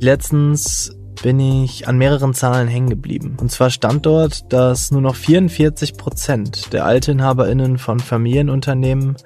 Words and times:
Letztens 0.00 0.96
bin 1.22 1.38
ich 1.38 1.86
an 1.86 1.98
mehreren 1.98 2.32
Zahlen 2.32 2.68
hängen 2.68 2.88
geblieben. 2.88 3.36
Und 3.38 3.52
zwar 3.52 3.68
stand 3.68 4.06
dort, 4.06 4.50
dass 4.50 4.90
nur 4.90 5.02
noch 5.02 5.14
44 5.14 5.98
Prozent 5.98 6.72
der 6.72 6.86
AltinhaberInnen 6.86 7.76
von 7.76 8.00
Familienunternehmen 8.00 9.16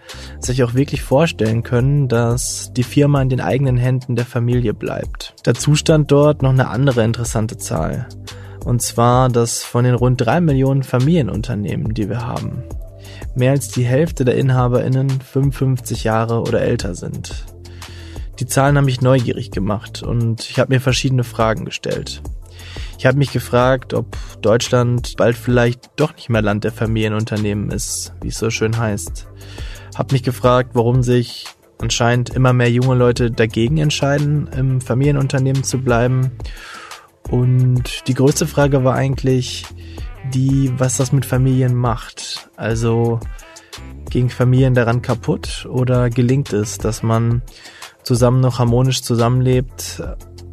sich 0.41 0.65
auch 0.65 0.75
wirklich 0.75 1.03
vorstellen 1.03 1.63
können, 1.63 2.09
dass 2.09 2.73
die 2.73 2.83
Firma 2.83 3.23
in 3.23 3.29
den 3.29 3.41
eigenen 3.41 3.77
Händen 3.77 4.17
der 4.17 4.27
Familie 4.27 4.75
bleibt. 4.75 5.35
Dazu 5.45 5.77
stand 5.77 6.11
dort 6.11 6.43
noch 6.43 6.51
eine 6.51 6.69
andere 6.69 7.05
interessante 7.05 7.57
Zahl. 7.57 8.09
Und 8.65 8.83
zwar, 8.83 9.29
dass 9.29 9.63
von 9.63 9.85
den 9.85 9.95
rund 9.95 10.21
drei 10.21 10.41
Millionen 10.41 10.83
Familienunternehmen, 10.83 11.95
die 11.95 12.09
wir 12.09 12.27
haben, 12.27 12.65
mehr 13.37 13.53
als 13.53 13.69
die 13.69 13.85
Hälfte 13.85 14.25
der 14.25 14.37
InhaberInnen 14.37 15.11
55 15.11 16.03
Jahre 16.03 16.41
oder 16.41 16.63
älter 16.63 16.97
sind. 16.97 17.45
Die 18.39 18.47
Zahlen 18.47 18.77
haben 18.77 18.87
mich 18.87 19.01
neugierig 19.01 19.51
gemacht 19.51 20.03
und 20.03 20.49
ich 20.51 20.59
habe 20.59 20.75
mir 20.75 20.81
verschiedene 20.81 21.25
Fragen 21.25 21.65
gestellt. 21.65 22.23
Ich 22.99 23.07
habe 23.07 23.19
mich 23.19 23.33
gefragt, 23.33 23.95
ob 23.95 24.17
Deutschland 24.41 25.15
bald 25.17 25.37
vielleicht 25.37 25.91
doch 25.97 26.15
nicht 26.15 26.29
mehr 26.31 26.43
Land 26.43 26.65
der 26.65 26.73
Familienunternehmen 26.73 27.71
ist, 27.71 28.15
wie 28.21 28.29
es 28.29 28.39
so 28.39 28.51
schön 28.51 28.79
heißt. 28.79 29.27
Hab 29.95 30.13
mich 30.13 30.23
gefragt, 30.23 30.71
warum 30.75 31.03
sich 31.03 31.47
anscheinend 31.81 32.31
immer 32.31 32.53
mehr 32.53 32.71
junge 32.71 32.95
Leute 32.95 33.31
dagegen 33.31 33.79
entscheiden, 33.79 34.49
im 34.57 34.81
Familienunternehmen 34.81 35.65
zu 35.65 35.79
bleiben. 35.79 36.33
Und 37.31 38.09
die 38.09 38.15
größte 38.15 38.47
Frage 38.47 38.85
war 38.85 38.95
eigentlich 38.95 39.67
die, 40.33 40.73
was 40.79 40.97
das 40.97 41.13
mit 41.13 41.27
Familien 41.27 41.75
macht. 41.75 42.49
Also 42.57 43.21
gehen 44.11 44.31
Familien 44.31 44.75
daran 44.75 45.03
kaputt 45.03 45.67
oder 45.69 46.11
gelingt 46.11 46.53
es, 46.53 46.79
dass 46.79 47.03
man 47.03 47.43
zusammen 48.05 48.41
noch 48.41 48.59
harmonisch 48.59 49.03
zusammenlebt, 49.03 50.03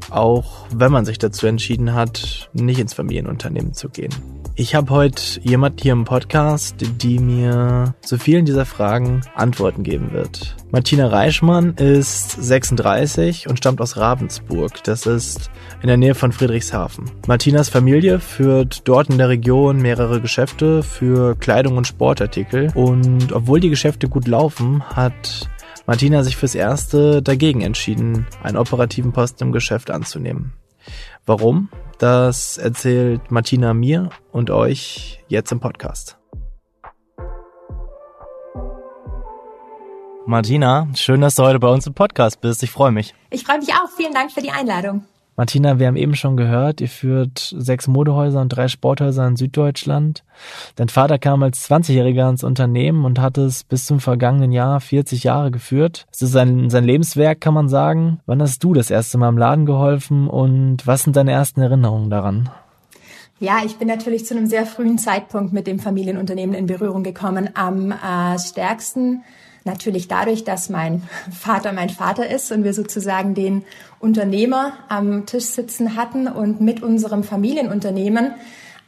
auch 0.10 0.66
wenn 0.74 0.92
man 0.92 1.06
sich 1.06 1.20
dazu 1.20 1.48
entschieden 1.48 1.94
hat, 1.94 2.50
nicht 2.54 2.80
ins 2.80 2.94
Familienunternehmen 2.94 3.74
zu 3.74 3.90
gehen. 3.90 4.14
Ich 4.56 4.76
habe 4.76 4.92
heute 4.92 5.40
jemand 5.42 5.82
hier 5.82 5.94
im 5.94 6.04
Podcast, 6.04 6.76
die 6.82 7.20
mir 7.20 7.96
zu 8.02 8.18
vielen 8.18 8.46
dieser 8.46 8.66
Fragen 8.66 9.22
Antworten 9.34 9.82
geben 9.82 10.12
wird. 10.12 10.58
Martina 10.72 11.08
Reichmann 11.08 11.74
ist 11.76 12.32
36 12.32 13.50
und 13.50 13.58
stammt 13.58 13.82
aus 13.82 13.98
Ravensburg. 13.98 14.84
Das 14.84 15.06
ist 15.06 15.50
in 15.82 15.88
der 15.88 15.98
Nähe 15.98 16.16
von 16.16 16.32
Friedrichshafen. 16.32 17.10
Martinas 17.28 17.70
Familie 17.70 18.20
führt 18.20 18.88
dort 18.88 19.10
in 19.10 19.18
der 19.18 19.30
Region 19.30 19.82
mehrere 19.82 20.22
Geschäfte 20.22 20.84
für 20.84 21.36
Kleidung 21.36 21.78
und 21.78 21.88
Sportartikel. 21.88 22.72
Und 22.76 23.32
obwohl 23.32 23.62
die 23.62 23.70
Geschäfte 23.70 24.10
gut 24.10 24.28
laufen, 24.28 24.84
hat 24.84 25.50
Martina 25.86 26.24
sich 26.24 26.38
fürs 26.38 26.56
Erste 26.56 27.22
dagegen 27.22 27.62
entschieden, 27.62 28.28
einen 28.44 28.58
operativen 28.58 29.12
Posten 29.12 29.46
im 29.46 29.52
Geschäft 29.52 29.92
anzunehmen. 29.92 30.54
Warum? 31.26 31.70
Das 31.98 32.58
erzählt 32.58 33.32
Martina 33.32 33.74
mir 33.74 34.10
und 34.32 34.50
euch 34.50 35.24
jetzt 35.28 35.52
im 35.52 35.60
Podcast. 35.60 36.18
Martina, 40.26 40.88
schön, 40.96 41.22
dass 41.22 41.36
du 41.36 41.44
heute 41.44 41.60
bei 41.60 41.68
uns 41.68 41.88
im 41.88 41.94
Podcast 41.94 42.42
bist. 42.42 42.64
Ich 42.64 42.72
freue 42.72 42.92
mich. 42.92 43.14
Ich 43.32 43.44
freue 43.44 43.58
mich 43.58 43.70
auch. 43.70 43.90
Vielen 43.98 44.14
Dank 44.14 44.32
für 44.32 44.42
die 44.42 44.52
Einladung. 44.52 45.06
Martina, 45.42 45.80
wir 45.80 45.88
haben 45.88 45.96
eben 45.96 46.14
schon 46.14 46.38
gehört, 46.38 46.82
ihr 46.82 46.88
führt 46.88 47.56
sechs 47.58 47.88
Modehäuser 47.88 48.42
und 48.42 48.50
drei 48.50 48.68
Sporthäuser 48.68 49.26
in 49.26 49.36
Süddeutschland. 49.36 50.24
Dein 50.76 50.88
Vater 50.88 51.18
kam 51.18 51.42
als 51.42 51.68
20-Jähriger 51.68 52.30
ins 52.30 52.44
Unternehmen 52.44 53.06
und 53.06 53.18
hat 53.18 53.40
es 53.40 53.64
bis 53.64 53.88
zum 53.88 54.00
vergangenen 54.00 54.52
Jahr 54.52 54.80
40 54.80 55.24
Jahre 55.24 55.50
geführt. 55.50 56.06
Es 56.12 56.22
ist 56.22 56.32
sein, 56.32 56.70
sein 56.70 56.84
Lebenswerk, 56.84 57.42
kann 57.42 57.56
man 57.56 57.70
sagen. 57.70 58.20
Wann 58.28 58.40
hast 58.40 58.64
du 58.64 58.76
das 58.76 58.92
erste 58.92 59.18
Mal 59.18 59.30
im 59.30 59.40
Laden 59.40 59.66
geholfen 59.66 60.28
und 60.28 60.86
was 60.86 61.02
sind 61.02 61.16
deine 61.16 61.32
ersten 61.32 61.62
Erinnerungen 61.62 62.12
daran? 62.12 62.52
Ja, 63.40 63.62
ich 63.66 63.78
bin 63.78 63.88
natürlich 63.88 64.28
zu 64.28 64.38
einem 64.38 64.46
sehr 64.46 64.68
frühen 64.68 65.00
Zeitpunkt 65.00 65.54
mit 65.54 65.66
dem 65.66 65.80
Familienunternehmen 65.80 66.54
in 66.54 66.68
Berührung 66.68 67.02
gekommen. 67.02 67.50
Am 67.56 67.92
äh, 67.92 68.38
stärksten 68.38 69.24
Natürlich 69.64 70.08
dadurch, 70.08 70.44
dass 70.44 70.70
mein 70.70 71.04
Vater 71.32 71.72
mein 71.72 71.90
Vater 71.90 72.28
ist 72.28 72.52
und 72.52 72.64
wir 72.64 72.74
sozusagen 72.74 73.36
den 73.36 73.64
Unternehmer 74.02 74.74
am 74.90 75.26
Tisch 75.26 75.46
sitzen 75.46 75.96
hatten 75.96 76.28
und 76.28 76.60
mit 76.60 76.82
unserem 76.84 77.24
Familienunternehmen 77.24 78.34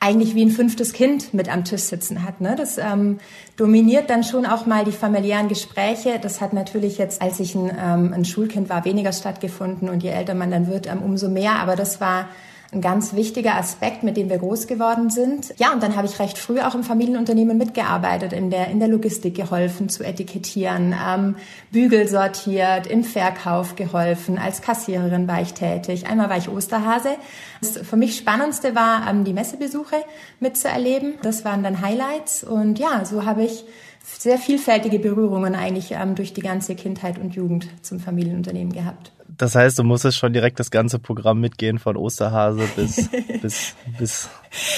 eigentlich 0.03 0.35
wie 0.35 0.43
ein 0.43 0.49
fünftes 0.49 0.91
Kind 0.91 1.33
mit 1.33 1.47
am 1.47 1.63
Tisch 1.63 1.83
sitzen 1.83 2.23
hat. 2.23 2.41
Ne? 2.41 2.55
Das 2.57 2.77
ähm, 2.77 3.19
dominiert 3.55 4.09
dann 4.09 4.25
schon 4.25 4.45
auch 4.45 4.65
mal 4.65 4.83
die 4.83 4.91
familiären 4.91 5.47
Gespräche. 5.47 6.19
Das 6.21 6.41
hat 6.41 6.51
natürlich 6.51 6.97
jetzt, 6.97 7.21
als 7.21 7.39
ich 7.39 7.55
ein, 7.55 7.69
ähm, 7.69 8.13
ein 8.13 8.25
Schulkind 8.25 8.67
war, 8.67 8.83
weniger 8.83 9.13
stattgefunden 9.13 9.87
und 9.87 10.03
je 10.03 10.09
älter 10.09 10.33
man 10.33 10.51
dann 10.51 10.67
wird, 10.67 10.87
ähm, 10.87 11.01
umso 11.01 11.29
mehr. 11.29 11.55
Aber 11.55 11.77
das 11.77 12.01
war 12.01 12.27
ein 12.73 12.81
ganz 12.81 13.13
wichtiger 13.13 13.55
Aspekt, 13.55 14.03
mit 14.03 14.17
dem 14.17 14.29
wir 14.29 14.37
groß 14.37 14.67
geworden 14.67 15.09
sind. 15.09 15.53
Ja, 15.57 15.73
und 15.73 15.83
dann 15.83 15.95
habe 15.95 16.07
ich 16.07 16.19
recht 16.19 16.37
früh 16.37 16.59
auch 16.59 16.75
im 16.75 16.83
Familienunternehmen 16.83 17.57
mitgearbeitet, 17.57 18.33
in 18.33 18.49
der, 18.49 18.67
in 18.69 18.79
der 18.79 18.87
Logistik 18.87 19.35
geholfen 19.35 19.89
zu 19.89 20.03
etikettieren, 20.03 20.93
ähm, 20.93 21.35
Bügel 21.71 22.07
sortiert, 22.07 22.87
im 22.87 23.03
Verkauf 23.03 23.75
geholfen, 23.75 24.37
als 24.37 24.61
Kassiererin 24.61 25.27
war 25.27 25.41
ich 25.41 25.53
tätig. 25.53 26.07
Einmal 26.07 26.29
war 26.29 26.37
ich 26.37 26.49
Osterhase. 26.49 27.15
Das 27.61 27.77
für 27.77 27.97
mich 27.97 28.17
Spannendste 28.17 28.75
war, 28.75 29.07
ähm, 29.09 29.23
die 29.23 29.33
Messebesuche 29.33 29.97
mitzuerleben. 30.39 31.15
Das 31.21 31.45
waren 31.45 31.63
dann 31.63 31.81
Highlights 31.81 32.43
und 32.43 32.79
ja, 32.79 33.05
so 33.05 33.25
habe 33.25 33.43
ich 33.43 33.65
sehr 34.03 34.37
vielfältige 34.37 34.99
Berührungen 34.99 35.55
eigentlich 35.55 35.91
ähm, 35.91 36.15
durch 36.15 36.33
die 36.33 36.41
ganze 36.41 36.75
Kindheit 36.75 37.17
und 37.17 37.35
Jugend 37.35 37.67
zum 37.81 37.99
Familienunternehmen 37.99 38.73
gehabt. 38.73 39.11
Das 39.37 39.55
heißt, 39.55 39.79
du 39.79 39.83
musstest 39.83 40.17
schon 40.17 40.33
direkt 40.33 40.59
das 40.59 40.71
ganze 40.71 40.99
Programm 40.99 41.39
mitgehen 41.39 41.79
von 41.79 41.97
Osterhase 41.97 42.67
bis 42.75 43.09
bis 43.41 43.75
bis 43.97 44.29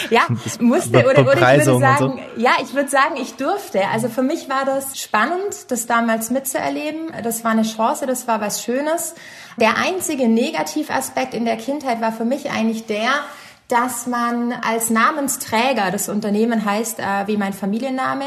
ja 0.10 0.22
bis 0.44 0.60
musste 0.60 1.00
oder, 1.00 1.22
oder 1.22 1.34
ich 1.34 1.66
würde 1.66 1.80
sagen 1.80 2.22
so. 2.36 2.42
ja 2.42 2.52
ich 2.62 2.74
würde 2.74 2.90
sagen 2.90 3.16
ich 3.22 3.36
durfte. 3.36 3.88
Also 3.88 4.10
für 4.10 4.24
mich 4.24 4.50
war 4.50 4.66
das 4.66 5.00
spannend 5.00 5.70
das 5.70 5.88
damals 5.88 6.30
mitzuerleben. 6.32 7.12
Das 7.24 7.44
war 7.44 7.52
eine 7.52 7.64
Chance 7.64 8.06
das 8.06 8.28
war 8.28 8.42
was 8.42 8.64
Schönes. 8.64 9.16
Der 9.60 9.78
einzige 9.78 10.28
Negativaspekt 10.28 11.34
in 11.34 11.46
der 11.46 11.58
Kindheit 11.58 12.02
war 12.02 12.12
für 12.12 12.26
mich 12.26 12.52
eigentlich 12.52 12.86
der 12.86 13.10
dass 13.68 14.06
man 14.06 14.54
als 14.54 14.92
Namensträger 14.92 15.90
das 15.92 16.08
Unternehmen 16.08 16.66
heißt 16.66 17.00
äh, 17.00 17.26
wie 17.26 17.36
mein 17.36 17.54
Familienname 17.54 18.26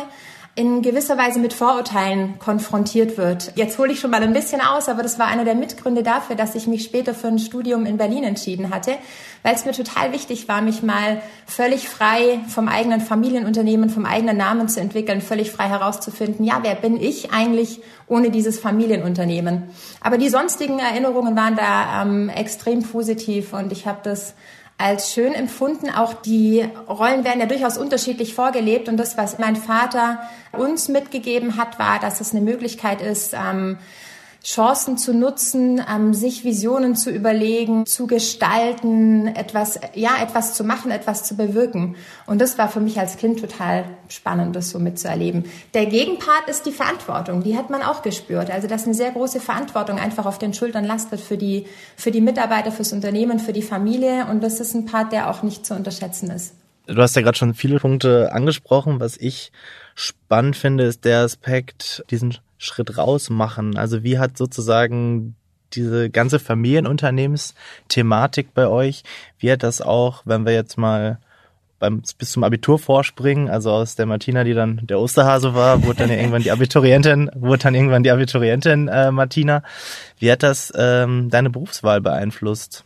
in 0.59 0.83
gewisser 0.83 1.17
Weise 1.17 1.39
mit 1.39 1.53
Vorurteilen 1.53 2.37
konfrontiert 2.41 3.17
wird. 3.17 3.53
Jetzt 3.55 3.79
hole 3.79 3.93
ich 3.93 4.01
schon 4.01 4.11
mal 4.11 4.25
ein 4.25 4.33
bisschen 4.33 4.61
aus, 4.61 4.89
aber 4.89 5.05
das 5.05 5.17
war 5.17 5.29
einer 5.29 5.45
der 5.45 5.55
Mitgründe 5.55 6.03
dafür, 6.03 6.35
dass 6.35 6.57
ich 6.57 6.67
mich 6.67 6.83
später 6.83 7.15
für 7.15 7.29
ein 7.29 7.39
Studium 7.39 7.87
in 7.87 7.97
Berlin 7.97 8.25
entschieden 8.25 8.75
hatte, 8.75 8.97
weil 9.45 9.55
es 9.55 9.65
mir 9.65 9.71
total 9.71 10.13
wichtig 10.13 10.49
war, 10.49 10.61
mich 10.61 10.83
mal 10.83 11.23
völlig 11.47 11.89
frei 11.89 12.41
vom 12.49 12.67
eigenen 12.67 13.01
Familienunternehmen, 13.01 13.89
vom 13.89 14.05
eigenen 14.05 14.37
Namen 14.37 14.69
zu 14.69 14.81
entwickeln, 14.81 15.21
völlig 15.21 15.53
frei 15.53 15.69
herauszufinden, 15.69 16.45
ja, 16.45 16.59
wer 16.63 16.75
bin 16.75 17.01
ich 17.01 17.31
eigentlich 17.31 17.81
ohne 18.09 18.33
dieses 18.33 18.59
Familienunternehmen? 18.59 19.71
Aber 20.01 20.19
die 20.19 20.29
sonstigen 20.29 20.81
Erinnerungen 20.81 21.37
waren 21.37 21.55
da 21.55 22.03
ähm, 22.03 22.31
extrem 22.31 22.83
positiv 22.83 23.53
und 23.53 23.71
ich 23.71 23.87
habe 23.87 24.01
das 24.03 24.35
als 24.79 25.13
schön 25.13 25.35
empfunden. 25.35 25.91
Auch 25.91 26.15
die 26.15 26.65
Rollen 26.89 27.25
werden 27.25 27.41
ja 27.41 27.47
durchaus 27.47 27.77
unterschiedlich 27.77 28.35
vorgelebt. 28.35 28.89
Und 28.89 28.97
das, 28.97 29.19
was 29.19 29.39
mein 29.39 29.57
Vater 29.57 30.23
uns 30.53 30.89
mitgegeben 30.89 31.57
hat, 31.57 31.79
war, 31.79 31.99
dass 31.99 32.21
es 32.21 32.31
eine 32.31 32.41
Möglichkeit 32.41 33.03
ist, 33.03 33.35
ähm, 33.35 33.79
Chancen 34.45 34.97
zu 34.97 35.13
nutzen, 35.13 35.83
ähm, 35.93 36.15
sich 36.15 36.45
Visionen 36.45 36.95
zu 36.95 37.11
überlegen, 37.11 37.87
zu 37.87 38.07
gestalten, 38.07 39.27
etwas, 39.27 39.81
ja, 39.95 40.11
etwas 40.23 40.55
zu 40.55 40.65
machen, 40.65 40.91
etwas 40.91 41.25
zu 41.25 41.37
bewirken. 41.37 41.97
Und 42.27 42.41
das 42.41 42.57
war 42.57 42.69
für 42.69 42.81
mich 42.81 42.99
als 43.01 43.17
Kind 43.17 43.41
total 43.41 43.85
spannend, 44.09 44.55
das 44.55 44.71
so 44.71 44.79
mitzuerleben. 44.79 45.45
Der 45.75 45.87
Gegenpart 45.87 46.49
ist 46.49 46.67
die 46.67 46.73
Verantwortung. 46.73 47.43
Die 47.43 47.57
hat 47.57 47.69
man 47.69 47.83
auch 47.83 48.03
gespürt. 48.03 48.51
Also, 48.51 48.69
dass 48.69 48.85
eine 48.85 48.95
sehr 48.95 49.11
große 49.11 49.41
Verantwortung 49.41 49.99
einfach 49.99 50.25
auf 50.25 50.39
den 50.39 50.55
Schultern 50.55 50.85
lastet 50.85 51.21
für 51.21 51.37
die, 51.37 51.67
für 51.97 52.11
die 52.11 52.21
Mitarbeiter, 52.21 52.71
fürs 52.71 52.93
Unternehmen, 52.93 53.41
für 53.41 53.53
die 53.53 53.63
Familie. 53.63 54.27
Und 54.31 54.43
das 54.43 54.61
ist 54.61 54.75
ein 54.75 54.87
Part, 54.87 55.13
der 55.13 55.31
auch 55.31 55.43
nicht 55.43 55.67
zu 55.67 55.75
unterschätzen 55.75 56.31
ist. 56.31 56.55
Du 56.87 57.03
hast 57.03 57.15
ja 57.17 57.23
gerade 57.23 57.37
schon 57.37 57.53
viele 57.53 57.79
Punkte 57.81 58.33
angesprochen. 58.33 58.99
Was 58.99 59.19
ich 59.19 59.53
spannend 59.95 60.57
finde, 60.57 60.85
ist 60.85 61.05
der 61.05 61.21
Aspekt, 61.21 62.03
diesen 62.11 62.39
Schritt 62.59 62.99
raus 62.99 63.31
machen? 63.31 63.79
Also 63.79 64.03
wie 64.03 64.19
hat 64.19 64.37
sozusagen 64.37 65.37
diese 65.73 66.11
ganze 66.11 66.39
Familienunternehmensthematik 66.39 68.55
bei 68.55 68.69
euch, 68.69 69.03
wie 69.39 69.51
hat 69.53 69.63
das 69.63 69.81
auch, 69.81 70.23
wenn 70.25 70.47
wir 70.47 70.53
jetzt 70.53 70.79
mal 70.79 71.19
beim, 71.79 72.03
bis 72.19 72.33
zum 72.33 72.45
Abitur 72.45 72.79
vorspringen, 72.79 73.49
also 73.49 73.71
aus 73.71 73.95
der 73.95 74.07
Martina, 74.07 74.45
die 74.45 74.55
dann 74.55 74.81
der 74.83 74.99
Osterhase 74.99 75.55
war, 75.55 75.85
wurde 75.85 75.99
dann 75.99 76.11
ja 76.11 76.17
irgendwann 76.17 76.43
die 76.43 76.51
Abiturientin, 76.51 77.31
wurde 77.35 77.65
dann 77.65 77.75
irgendwann 77.75 78.03
die 78.03 78.11
Abiturientin 78.11 78.89
äh, 78.89 79.13
Martina. 79.13 79.63
Wie 80.19 80.31
hat 80.31 80.43
das 80.43 80.73
ähm, 80.77 81.29
deine 81.31 81.51
Berufswahl 81.51 82.01
beeinflusst? 82.01 82.85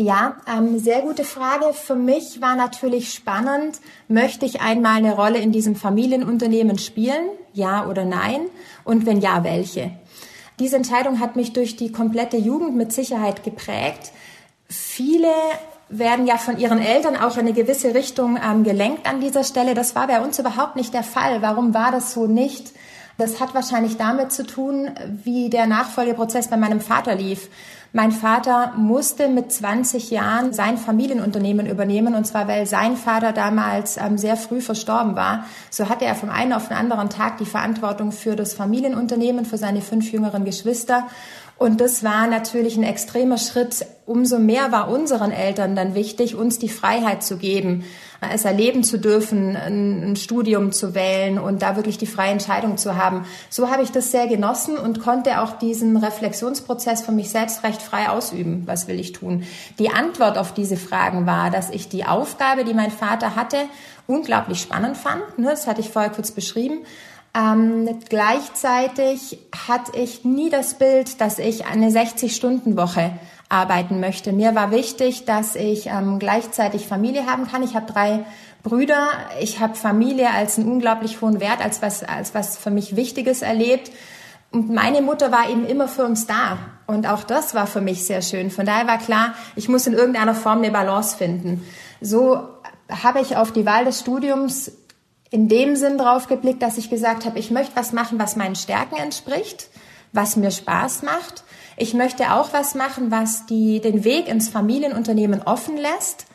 Ja, 0.00 0.36
ähm, 0.50 0.78
sehr 0.78 1.02
gute 1.02 1.24
Frage. 1.24 1.74
Für 1.74 1.94
mich 1.94 2.40
war 2.40 2.56
natürlich 2.56 3.12
spannend, 3.12 3.80
möchte 4.08 4.46
ich 4.46 4.62
einmal 4.62 4.96
eine 4.96 5.14
Rolle 5.14 5.36
in 5.40 5.52
diesem 5.52 5.76
Familienunternehmen 5.76 6.78
spielen? 6.78 7.28
Ja 7.52 7.86
oder 7.86 8.06
nein? 8.06 8.46
Und 8.82 9.04
wenn 9.04 9.20
ja, 9.20 9.44
welche? 9.44 9.90
Diese 10.58 10.76
Entscheidung 10.76 11.20
hat 11.20 11.36
mich 11.36 11.52
durch 11.52 11.76
die 11.76 11.92
komplette 11.92 12.38
Jugend 12.38 12.76
mit 12.76 12.94
Sicherheit 12.94 13.44
geprägt. 13.44 14.12
Viele 14.70 15.28
werden 15.90 16.26
ja 16.26 16.38
von 16.38 16.56
ihren 16.56 16.80
Eltern 16.80 17.18
auch 17.18 17.34
in 17.34 17.40
eine 17.40 17.52
gewisse 17.52 17.92
Richtung 17.92 18.38
ähm, 18.42 18.64
gelenkt 18.64 19.06
an 19.06 19.20
dieser 19.20 19.44
Stelle. 19.44 19.74
Das 19.74 19.94
war 19.94 20.06
bei 20.06 20.22
uns 20.22 20.38
überhaupt 20.38 20.76
nicht 20.76 20.94
der 20.94 21.02
Fall. 21.02 21.42
Warum 21.42 21.74
war 21.74 21.92
das 21.92 22.14
so 22.14 22.26
nicht? 22.26 22.72
Das 23.20 23.38
hat 23.38 23.54
wahrscheinlich 23.54 23.98
damit 23.98 24.32
zu 24.32 24.46
tun, 24.46 24.88
wie 25.24 25.50
der 25.50 25.66
Nachfolgeprozess 25.66 26.48
bei 26.48 26.56
meinem 26.56 26.80
Vater 26.80 27.14
lief. 27.14 27.50
Mein 27.92 28.12
Vater 28.12 28.72
musste 28.78 29.28
mit 29.28 29.52
20 29.52 30.10
Jahren 30.10 30.54
sein 30.54 30.78
Familienunternehmen 30.78 31.66
übernehmen, 31.66 32.14
und 32.14 32.26
zwar 32.26 32.48
weil 32.48 32.64
sein 32.64 32.96
Vater 32.96 33.32
damals 33.32 33.98
ähm, 33.98 34.16
sehr 34.16 34.38
früh 34.38 34.62
verstorben 34.62 35.16
war. 35.16 35.44
So 35.68 35.90
hatte 35.90 36.06
er 36.06 36.14
vom 36.14 36.30
einen 36.30 36.54
auf 36.54 36.68
den 36.68 36.78
anderen 36.78 37.10
Tag 37.10 37.36
die 37.36 37.44
Verantwortung 37.44 38.10
für 38.10 38.36
das 38.36 38.54
Familienunternehmen, 38.54 39.44
für 39.44 39.58
seine 39.58 39.82
fünf 39.82 40.10
jüngeren 40.10 40.46
Geschwister. 40.46 41.06
Und 41.58 41.82
das 41.82 42.02
war 42.02 42.26
natürlich 42.26 42.78
ein 42.78 42.84
extremer 42.84 43.36
Schritt. 43.36 43.84
Umso 44.06 44.38
mehr 44.38 44.72
war 44.72 44.88
unseren 44.88 45.30
Eltern 45.30 45.76
dann 45.76 45.94
wichtig, 45.94 46.36
uns 46.36 46.58
die 46.58 46.70
Freiheit 46.70 47.22
zu 47.22 47.36
geben, 47.36 47.84
es 48.20 48.44
erleben 48.44 48.84
zu 48.84 48.98
dürfen, 48.98 49.56
ein 49.56 50.16
Studium 50.16 50.72
zu 50.72 50.94
wählen 50.94 51.38
und 51.38 51.62
da 51.62 51.76
wirklich 51.76 51.96
die 51.96 52.06
freie 52.06 52.32
Entscheidung 52.32 52.76
zu 52.76 52.96
haben. 52.96 53.24
So 53.48 53.70
habe 53.70 53.82
ich 53.82 53.90
das 53.90 54.10
sehr 54.10 54.26
genossen 54.26 54.76
und 54.76 55.00
konnte 55.00 55.40
auch 55.40 55.58
diesen 55.58 55.96
Reflexionsprozess 55.96 57.02
für 57.02 57.12
mich 57.12 57.30
selbst 57.30 57.64
recht 57.64 57.80
frei 57.80 58.10
ausüben. 58.10 58.64
Was 58.66 58.88
will 58.88 59.00
ich 59.00 59.12
tun? 59.12 59.44
Die 59.78 59.90
Antwort 59.90 60.36
auf 60.36 60.52
diese 60.52 60.76
Fragen 60.76 61.26
war, 61.26 61.50
dass 61.50 61.70
ich 61.70 61.88
die 61.88 62.04
Aufgabe, 62.04 62.64
die 62.64 62.74
mein 62.74 62.90
Vater 62.90 63.36
hatte, 63.36 63.56
unglaublich 64.06 64.60
spannend 64.60 64.96
fand. 64.96 65.38
Ne, 65.38 65.48
das 65.48 65.66
hatte 65.66 65.80
ich 65.80 65.90
vorher 65.90 66.10
kurz 66.10 66.30
beschrieben 66.30 66.80
ähm, 67.32 67.88
gleichzeitig 68.08 69.38
hatte 69.68 69.96
ich 69.96 70.24
nie 70.24 70.50
das 70.50 70.74
Bild, 70.74 71.20
dass 71.20 71.38
ich 71.38 71.66
eine 71.66 71.90
60-Stunden-Woche 71.90 73.12
arbeiten 73.50 74.00
möchte. 74.00 74.32
Mir 74.32 74.54
war 74.54 74.70
wichtig, 74.70 75.26
dass 75.26 75.56
ich 75.56 75.88
ähm, 75.88 76.18
gleichzeitig 76.18 76.86
Familie 76.86 77.26
haben 77.26 77.46
kann. 77.46 77.62
Ich 77.62 77.74
habe 77.74 77.92
drei 77.92 78.24
Brüder. 78.62 79.08
Ich 79.40 79.60
habe 79.60 79.74
Familie 79.74 80.30
als 80.30 80.58
einen 80.58 80.70
unglaublich 80.70 81.20
hohen 81.20 81.40
Wert, 81.40 81.62
als 81.62 81.82
was, 81.82 82.02
als 82.02 82.32
was 82.34 82.56
für 82.56 82.70
mich 82.70 82.96
Wichtiges 82.96 83.42
erlebt. 83.42 83.90
Und 84.52 84.70
meine 84.70 85.02
Mutter 85.02 85.30
war 85.32 85.50
eben 85.50 85.66
immer 85.66 85.88
für 85.88 86.04
uns 86.04 86.26
da. 86.26 86.58
Und 86.86 87.06
auch 87.08 87.24
das 87.24 87.54
war 87.54 87.66
für 87.66 87.80
mich 87.80 88.06
sehr 88.06 88.22
schön. 88.22 88.50
Von 88.50 88.66
daher 88.66 88.86
war 88.86 88.98
klar, 88.98 89.34
ich 89.56 89.68
muss 89.68 89.86
in 89.86 89.94
irgendeiner 89.94 90.34
Form 90.34 90.58
eine 90.58 90.70
Balance 90.70 91.16
finden. 91.16 91.64
So 92.00 92.48
habe 92.88 93.20
ich 93.20 93.36
auf 93.36 93.52
die 93.52 93.66
Wahl 93.66 93.84
des 93.84 94.00
Studiums 94.00 94.72
in 95.30 95.48
dem 95.48 95.76
Sinn 95.76 95.98
drauf 95.98 96.26
geblickt, 96.26 96.62
dass 96.62 96.78
ich 96.78 96.90
gesagt 96.90 97.24
habe, 97.24 97.38
ich 97.38 97.50
möchte 97.50 97.76
was 97.76 97.92
machen, 97.92 98.18
was 98.18 98.36
meinen 98.36 98.56
Stärken 98.56 98.96
entspricht, 98.96 99.68
was 100.12 100.36
mir 100.36 100.50
Spaß 100.50 101.02
macht. 101.02 101.44
Ich 101.80 101.94
möchte 101.94 102.34
auch 102.34 102.52
was 102.52 102.74
machen, 102.74 103.10
was 103.10 103.46
die, 103.46 103.80
den 103.80 104.04
Weg 104.04 104.28
ins 104.28 104.50
Familienunternehmen 104.50 105.40
offen 105.40 105.78
lässt. 105.78 106.26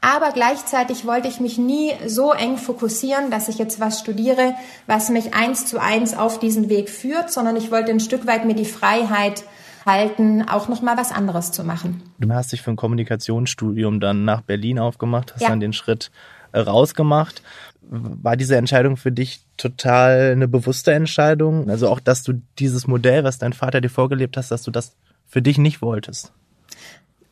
Aber 0.00 0.32
gleichzeitig 0.32 1.04
wollte 1.04 1.28
ich 1.28 1.40
mich 1.40 1.58
nie 1.58 1.92
so 2.06 2.32
eng 2.32 2.56
fokussieren, 2.56 3.30
dass 3.30 3.50
ich 3.50 3.58
jetzt 3.58 3.80
was 3.80 4.00
studiere, 4.00 4.54
was 4.86 5.10
mich 5.10 5.34
eins 5.34 5.66
zu 5.66 5.78
eins 5.78 6.16
auf 6.16 6.38
diesen 6.38 6.70
Weg 6.70 6.88
führt, 6.88 7.30
sondern 7.30 7.54
ich 7.56 7.70
wollte 7.70 7.90
ein 7.90 8.00
Stück 8.00 8.26
weit 8.26 8.46
mir 8.46 8.54
die 8.54 8.64
Freiheit 8.64 9.44
halten, 9.84 10.48
auch 10.48 10.68
noch 10.68 10.80
mal 10.80 10.96
was 10.96 11.12
anderes 11.12 11.52
zu 11.52 11.64
machen. 11.64 12.02
Du 12.18 12.32
hast 12.32 12.52
dich 12.52 12.62
für 12.62 12.70
ein 12.70 12.76
Kommunikationsstudium 12.76 14.00
dann 14.00 14.24
nach 14.24 14.40
Berlin 14.40 14.78
aufgemacht, 14.78 15.34
hast 15.34 15.42
ja. 15.42 15.50
dann 15.50 15.60
den 15.60 15.74
Schritt 15.74 16.10
äh, 16.52 16.60
rausgemacht 16.60 17.42
war 17.90 18.36
diese 18.36 18.56
Entscheidung 18.56 18.96
für 18.96 19.12
dich 19.12 19.42
total 19.56 20.32
eine 20.32 20.48
bewusste 20.48 20.92
Entscheidung? 20.92 21.70
Also 21.70 21.88
auch, 21.88 22.00
dass 22.00 22.22
du 22.22 22.40
dieses 22.58 22.86
Modell, 22.86 23.24
was 23.24 23.38
dein 23.38 23.52
Vater 23.52 23.80
dir 23.80 23.90
vorgelebt 23.90 24.36
hast, 24.36 24.50
dass 24.50 24.62
du 24.62 24.70
das 24.70 24.96
für 25.26 25.42
dich 25.42 25.58
nicht 25.58 25.82
wolltest? 25.82 26.32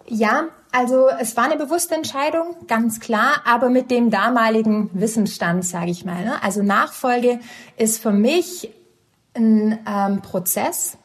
Ja, 0.07 0.49
also 0.73 1.09
es 1.21 1.37
war 1.37 1.45
eine 1.45 1.57
bewusste 1.57 1.95
Entscheidung, 1.95 2.57
ganz 2.67 2.99
klar, 3.01 3.43
aber 3.45 3.69
mit 3.69 3.91
dem 3.91 4.11
damaligen 4.11 4.91
Wissensstand, 4.93 5.65
sage 5.65 5.91
ich 5.91 6.05
mal. 6.05 6.25
Ne? 6.25 6.43
Also 6.43 6.63
Nachfolge 6.63 7.41
ist 7.77 8.03
für 8.03 8.13
mich 8.13 8.71
ein 9.35 9.79
ähm, 9.87 10.23
Prozess, 10.23 10.99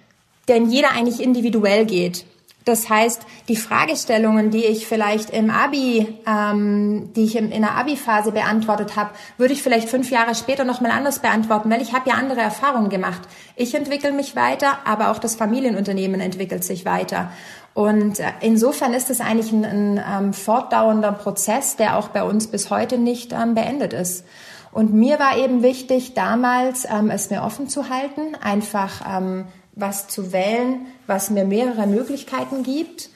der 0.48 0.58
in 0.58 0.70
jeder 0.70 0.92
eigentlich 0.92 1.22
individuell 1.22 1.86
geht. 1.86 2.26
Das 2.68 2.90
heißt, 2.90 3.22
die 3.48 3.56
Fragestellungen, 3.56 4.52
die 4.52 4.66
ich 4.66 4.88
vielleicht 4.88 5.30
im 5.30 5.50
Abi, 5.50 6.18
ähm, 6.28 7.14
die 7.16 7.24
ich 7.24 7.38
in, 7.38 7.52
in 7.52 7.62
der 7.62 7.76
Abi-Phase 7.76 8.32
beantwortet 8.32 8.96
habe, 8.98 9.12
würde 9.38 9.54
ich 9.54 9.64
vielleicht 9.64 9.88
fünf 9.88 10.12
Jahre 10.12 10.36
später 10.36 10.66
nochmal 10.66 10.92
anders 10.92 11.20
beantworten, 11.20 11.70
weil 11.70 11.82
ich 11.82 11.94
habe 11.94 12.10
ja 12.10 12.16
andere 12.16 12.42
Erfahrungen 12.42 12.90
gemacht. 12.90 13.22
Ich 13.56 13.74
entwickle 13.74 14.12
mich 14.12 14.36
weiter, 14.36 14.80
aber 14.86 15.12
auch 15.12 15.20
das 15.20 15.36
Familienunternehmen 15.36 16.20
entwickelt 16.20 16.66
sich 16.66 16.84
weiter. 16.84 17.32
Und 17.74 18.20
äh, 18.20 18.26
insofern 18.42 18.94
ist 18.94 19.10
es 19.10 19.22
eigentlich 19.22 19.52
ein, 19.54 19.64
ein 19.64 20.04
ähm, 20.06 20.34
fortdauernder 20.34 21.14
Prozess, 21.14 21.78
der 21.78 21.98
auch 21.98 22.10
bei 22.10 22.24
uns 22.24 22.48
bis 22.48 22.70
heute 22.70 22.98
nicht 22.98 23.32
ähm, 23.32 23.54
beendet 23.54 23.94
ist. 23.94 24.26
Und 24.74 24.94
mir 24.94 25.20
war 25.20 25.38
eben 25.38 25.64
wichtig, 25.64 26.16
damals 26.16 26.86
ähm, 26.86 27.12
es 27.12 27.30
mir 27.30 27.44
offen 27.44 27.70
zu 27.70 27.90
halten, 27.90 28.36
einfach 28.42 29.02
ähm, 29.18 29.46
was 29.78 30.08
zu 30.08 30.32
wählen, 30.34 30.88
was 31.06 31.30
mir 31.30 31.46
mehrere 31.46 31.88
Möglichkeiten 31.88 32.64
gibt. 32.64 33.10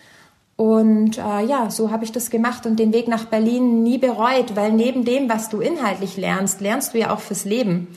Und 0.55 1.17
äh, 1.17 1.45
ja, 1.45 1.69
so 1.71 1.91
habe 1.91 2.03
ich 2.03 2.11
das 2.11 2.29
gemacht 2.29 2.65
und 2.65 2.77
den 2.77 2.93
Weg 2.93 3.07
nach 3.07 3.25
Berlin 3.25 3.83
nie 3.83 3.97
bereut, 3.97 4.55
weil 4.55 4.71
neben 4.71 5.05
dem, 5.05 5.27
was 5.27 5.49
du 5.49 5.59
inhaltlich 5.59 6.17
lernst, 6.17 6.61
lernst 6.61 6.93
du 6.93 6.99
ja 6.99 7.13
auch 7.13 7.19
fürs 7.19 7.45
Leben. 7.45 7.87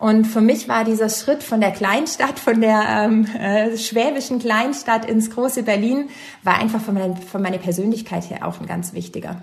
Und 0.00 0.24
für 0.24 0.40
mich 0.40 0.66
war 0.66 0.84
dieser 0.84 1.10
Schritt 1.10 1.42
von 1.42 1.60
der 1.60 1.72
Kleinstadt, 1.72 2.38
von 2.38 2.60
der 2.62 2.84
ähm, 2.88 3.26
äh, 3.38 3.76
schwäbischen 3.76 4.38
Kleinstadt 4.38 5.04
ins 5.04 5.30
große 5.30 5.62
Berlin, 5.62 6.08
war 6.42 6.58
einfach 6.58 6.80
von, 6.80 6.94
mein, 6.94 7.16
von 7.18 7.42
meiner 7.42 7.58
Persönlichkeit 7.58 8.30
her 8.30 8.48
auch 8.48 8.60
ein 8.60 8.66
ganz 8.66 8.94
wichtiger. 8.94 9.42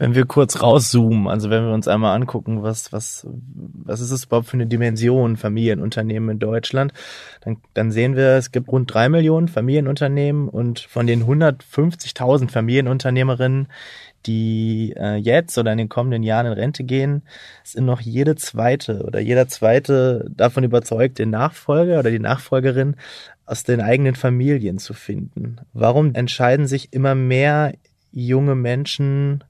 Wenn 0.00 0.14
wir 0.14 0.24
kurz 0.24 0.62
rauszoomen, 0.62 1.28
also 1.28 1.50
wenn 1.50 1.66
wir 1.66 1.74
uns 1.74 1.86
einmal 1.86 2.16
angucken, 2.16 2.62
was, 2.62 2.90
was, 2.90 3.26
was 3.26 4.00
ist 4.00 4.12
es 4.12 4.24
überhaupt 4.24 4.46
für 4.46 4.54
eine 4.54 4.66
Dimension 4.66 5.36
Familienunternehmen 5.36 6.30
in 6.30 6.38
Deutschland, 6.38 6.94
dann, 7.42 7.58
dann 7.74 7.90
sehen 7.90 8.16
wir, 8.16 8.30
es 8.30 8.50
gibt 8.50 8.72
rund 8.72 8.94
drei 8.94 9.10
Millionen 9.10 9.48
Familienunternehmen 9.48 10.48
und 10.48 10.80
von 10.80 11.06
den 11.06 11.24
150.000 11.24 12.50
Familienunternehmerinnen, 12.50 13.68
die 14.24 14.94
äh, 14.96 15.16
jetzt 15.16 15.58
oder 15.58 15.70
in 15.70 15.76
den 15.76 15.90
kommenden 15.90 16.22
Jahren 16.22 16.46
in 16.46 16.54
Rente 16.54 16.82
gehen, 16.82 17.20
sind 17.62 17.84
noch 17.84 18.00
jede 18.00 18.36
zweite 18.36 19.02
oder 19.04 19.20
jeder 19.20 19.48
zweite 19.48 20.30
davon 20.34 20.64
überzeugt, 20.64 21.18
den 21.18 21.28
Nachfolger 21.28 21.98
oder 21.98 22.10
die 22.10 22.20
Nachfolgerin 22.20 22.96
aus 23.44 23.64
den 23.64 23.82
eigenen 23.82 24.14
Familien 24.14 24.78
zu 24.78 24.94
finden. 24.94 25.58
Warum 25.74 26.14
entscheiden 26.14 26.66
sich 26.66 26.94
immer 26.94 27.14
mehr 27.14 27.74
junge 28.12 28.54
Menschen 28.54 29.44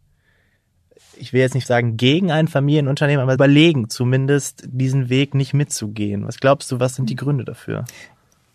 ich 1.20 1.32
will 1.32 1.40
jetzt 1.40 1.54
nicht 1.54 1.66
sagen 1.66 1.96
gegen 1.96 2.30
ein 2.30 2.48
Familienunternehmen, 2.48 3.22
aber 3.22 3.34
überlegen 3.34 3.88
zumindest, 3.88 4.64
diesen 4.66 5.08
Weg 5.08 5.34
nicht 5.34 5.54
mitzugehen. 5.54 6.26
Was 6.26 6.40
glaubst 6.40 6.70
du, 6.72 6.80
was 6.80 6.94
sind 6.94 7.10
die 7.10 7.16
Gründe 7.16 7.44
dafür? 7.44 7.84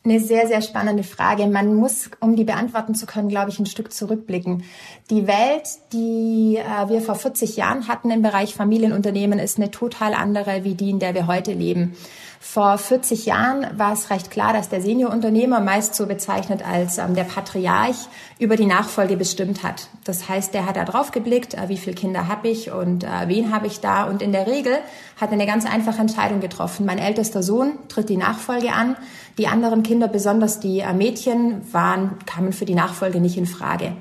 Eine 0.04 0.20
sehr, 0.20 0.48
sehr 0.48 0.62
spannende 0.62 1.02
Frage. 1.02 1.48
Man 1.48 1.74
muss, 1.74 2.12
um 2.20 2.36
die 2.36 2.44
beantworten 2.44 2.94
zu 2.94 3.08
können, 3.08 3.28
glaube 3.28 3.50
ich, 3.50 3.58
ein 3.58 3.66
Stück 3.66 3.92
zurückblicken. 3.92 4.64
Die 5.10 5.26
Welt, 5.26 5.68
die 5.94 6.58
äh, 6.58 6.90
wir 6.90 7.02
vor 7.02 7.16
40 7.16 7.58
Jahren 7.58 7.88
hatten 7.88 8.12
im 8.12 8.22
Bereich 8.22 8.54
Familienunternehmen, 8.54 9.40
ist 9.40 9.58
eine 9.58 9.72
total 9.72 10.14
andere 10.14 10.64
wie 10.64 10.76
die, 10.76 10.92
in 10.92 11.00
der 11.00 11.16
wir 11.16 11.26
heute 11.26 11.54
leben. 11.54 11.96
Vor 12.48 12.78
40 12.78 13.26
Jahren 13.26 13.68
war 13.78 13.92
es 13.92 14.12
recht 14.12 14.30
klar, 14.30 14.54
dass 14.54 14.70
der 14.70 14.80
Seniorunternehmer, 14.80 15.60
meist 15.60 15.96
so 15.96 16.06
bezeichnet 16.06 16.66
als 16.66 17.00
ähm, 17.00 17.16
der 17.16 17.24
Patriarch, 17.24 18.08
über 18.40 18.56
die 18.56 18.68
Nachfolge 18.68 19.18
bestimmt 19.18 19.64
hat. 19.64 19.90
Das 20.06 20.30
heißt, 20.30 20.54
der 20.54 20.66
hat 20.66 20.78
da 20.78 20.86
drauf 20.86 21.12
geblickt, 21.12 21.56
äh, 21.56 21.68
wie 21.68 21.76
viele 21.76 21.96
Kinder 21.96 22.30
habe 22.30 22.48
ich 22.48 22.72
und 22.72 23.04
äh, 23.04 23.08
wen 23.26 23.54
habe 23.54 23.68
ich 23.68 23.82
da. 23.82 24.06
Und 24.06 24.22
in 24.22 24.32
der 24.32 24.48
Regel 24.48 24.78
hat 25.20 25.32
er 25.32 25.34
eine 25.34 25.48
ganz 25.48 25.66
einfache 25.66 26.00
Entscheidung 26.00 26.40
getroffen. 26.40 26.86
Mein 26.86 27.00
ältester 27.00 27.44
Sohn 27.44 27.74
tritt 27.90 28.10
die 28.10 28.16
Nachfolge 28.16 28.72
an. 28.72 28.96
Die 29.38 29.48
anderen 29.48 29.82
Kinder, 29.84 30.08
besonders 30.08 30.60
die 30.60 30.80
äh, 30.80 30.94
Mädchen, 30.94 31.62
waren, 31.74 32.20
kamen 32.28 32.54
für 32.54 32.66
die 32.66 32.76
Nachfolge 32.76 33.20
nicht 33.20 33.38
in 33.38 33.48
Frage. 33.48 33.94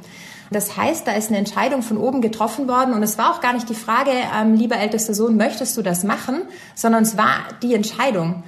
Das 0.54 0.76
heißt, 0.76 1.06
da 1.06 1.12
ist 1.12 1.28
eine 1.28 1.38
Entscheidung 1.38 1.82
von 1.82 1.96
oben 1.98 2.20
getroffen 2.20 2.68
worden 2.68 2.94
und 2.94 3.02
es 3.02 3.18
war 3.18 3.32
auch 3.32 3.40
gar 3.40 3.52
nicht 3.52 3.68
die 3.68 3.74
Frage, 3.74 4.12
ähm, 4.12 4.54
lieber 4.54 4.76
ältester 4.76 5.12
Sohn, 5.12 5.36
möchtest 5.36 5.76
du 5.76 5.82
das 5.82 6.04
machen, 6.04 6.42
sondern 6.74 7.02
es 7.02 7.16
war 7.16 7.38
die 7.62 7.74
Entscheidung. 7.74 8.44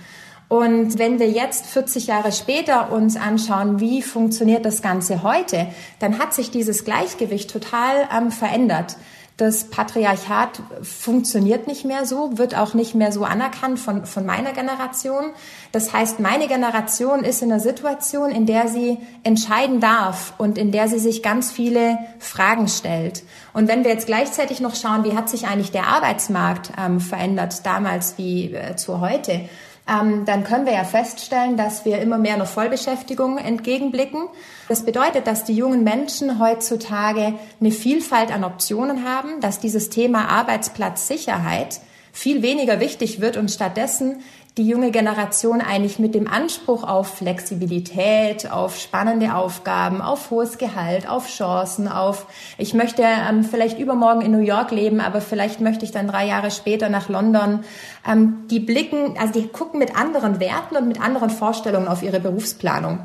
Und 0.49 1.01
wenn 1.01 1.19
wir 1.19 1.29
jetzt 1.29 1.67
40 1.67 2.07
Jahre 2.07 2.31
später 2.31 2.93
uns 2.93 3.17
anschauen, 3.17 3.81
wie 3.81 4.01
funktioniert 4.03 4.65
das 4.65 4.81
Ganze 4.81 5.25
heute, 5.25 5.67
dann 5.99 6.21
hat 6.21 6.33
sich 6.33 6.53
dieses 6.53 6.85
Gleichgewicht 6.85 7.51
total 7.51 8.09
ähm, 8.17 8.31
verändert. 8.31 8.97
Das 9.37 9.64
Patriarchat 9.64 10.62
funktioniert 10.81 11.66
nicht 11.66 11.85
mehr 11.85 12.07
so, 12.07 12.38
wird 12.38 12.57
auch 12.57 12.73
nicht 12.73 12.95
mehr 12.95 13.12
so 13.12 13.25
anerkannt 13.25 13.78
von, 13.78 14.07
von 14.07 14.25
meiner 14.25 14.52
Generation. 14.52 15.26
Das 15.73 15.93
heißt, 15.93 16.21
meine 16.21 16.49
Generation 16.49 17.23
ist 17.23 17.43
in 17.43 17.52
einer 17.52 17.61
Situation, 17.61 18.31
in 18.31 18.47
der 18.47 18.69
sie 18.69 18.97
entscheiden 19.25 19.78
darf 19.78 20.33
und 20.38 20.57
in 20.57 20.73
der 20.73 20.88
sie 20.88 20.99
sich 20.99 21.23
ganz 21.23 21.52
viele 21.52 21.99
Fragen 22.19 22.66
stellt. 22.66 23.25
Und 23.52 23.69
wenn 23.69 23.85
wir 23.85 23.90
jetzt 23.90 24.07
gleichzeitig 24.07 24.61
noch 24.61 24.75
schauen, 24.75 25.05
wie 25.05 25.14
hat 25.14 25.28
sich 25.28 25.47
eigentlich 25.47 25.71
der 25.71 25.88
Arbeitsmarkt 25.88 26.73
ähm, 26.78 26.99
verändert 26.99 27.66
damals 27.66 28.16
wie 28.16 28.55
äh, 28.55 28.76
zu 28.76 29.00
heute, 29.00 29.50
ähm, 29.88 30.25
dann 30.25 30.43
können 30.43 30.66
wir 30.66 30.73
ja 30.73 30.85
feststellen, 30.85 31.57
dass 31.57 31.85
wir 31.85 32.00
immer 32.00 32.19
mehr 32.19 32.35
einer 32.35 32.47
Vollbeschäftigung 32.47 33.38
entgegenblicken. 33.38 34.28
Das 34.69 34.85
bedeutet, 34.85 35.26
dass 35.26 35.45
die 35.45 35.55
jungen 35.55 35.85
Menschen 35.85 36.40
heutzutage 36.40 37.35
eine 37.61 37.71
Vielfalt 37.71 38.33
an 38.33 38.43
Optionen 38.43 39.05
haben, 39.09 39.40
dass 39.40 39.61
dieses 39.61 39.88
Thema 39.90 40.28
Arbeitsplatzsicherheit 40.28 41.81
viel 42.12 42.43
weniger 42.43 42.81
wichtig 42.81 43.21
wird 43.21 43.37
und 43.37 43.50
stattdessen 43.50 44.23
die 44.57 44.67
junge 44.67 44.91
Generation 44.91 45.61
eigentlich 45.61 45.99
mit 45.99 46.15
dem 46.15 46.27
Anspruch 46.27 46.83
auf 46.83 47.19
Flexibilität, 47.19 48.51
auf 48.51 48.79
spannende 48.79 49.35
Aufgaben, 49.35 50.01
auf 50.01 50.31
hohes 50.31 50.57
Gehalt, 50.57 51.07
auf 51.07 51.29
Chancen, 51.29 51.89
auf 51.89 52.27
ich 52.57 52.73
möchte 52.73 53.03
ähm, 53.03 53.45
vielleicht 53.45 53.79
übermorgen 53.79 54.23
in 54.23 54.33
New 54.33 54.39
York 54.39 54.71
leben, 54.71 55.01
aber 55.01 55.21
vielleicht 55.21 55.61
möchte 55.61 55.85
ich 55.85 55.93
dann 55.93 56.09
drei 56.09 56.27
Jahre 56.27 56.51
später 56.51 56.89
nach 56.89 57.11
London. 57.11 57.65
Ähm, 58.09 58.47
die 58.51 58.61
blicken, 58.61 59.19
also 59.19 59.39
die 59.39 59.49
gucken 59.49 59.79
mit 59.79 59.95
anderen 59.95 60.41
Werten 60.41 60.77
und 60.77 60.89
mit 60.89 61.03
anderen 61.03 61.29
Vorstellungen 61.29 61.89
auf 61.89 62.03
ihre 62.03 62.21
Berufsplanung. 62.21 63.01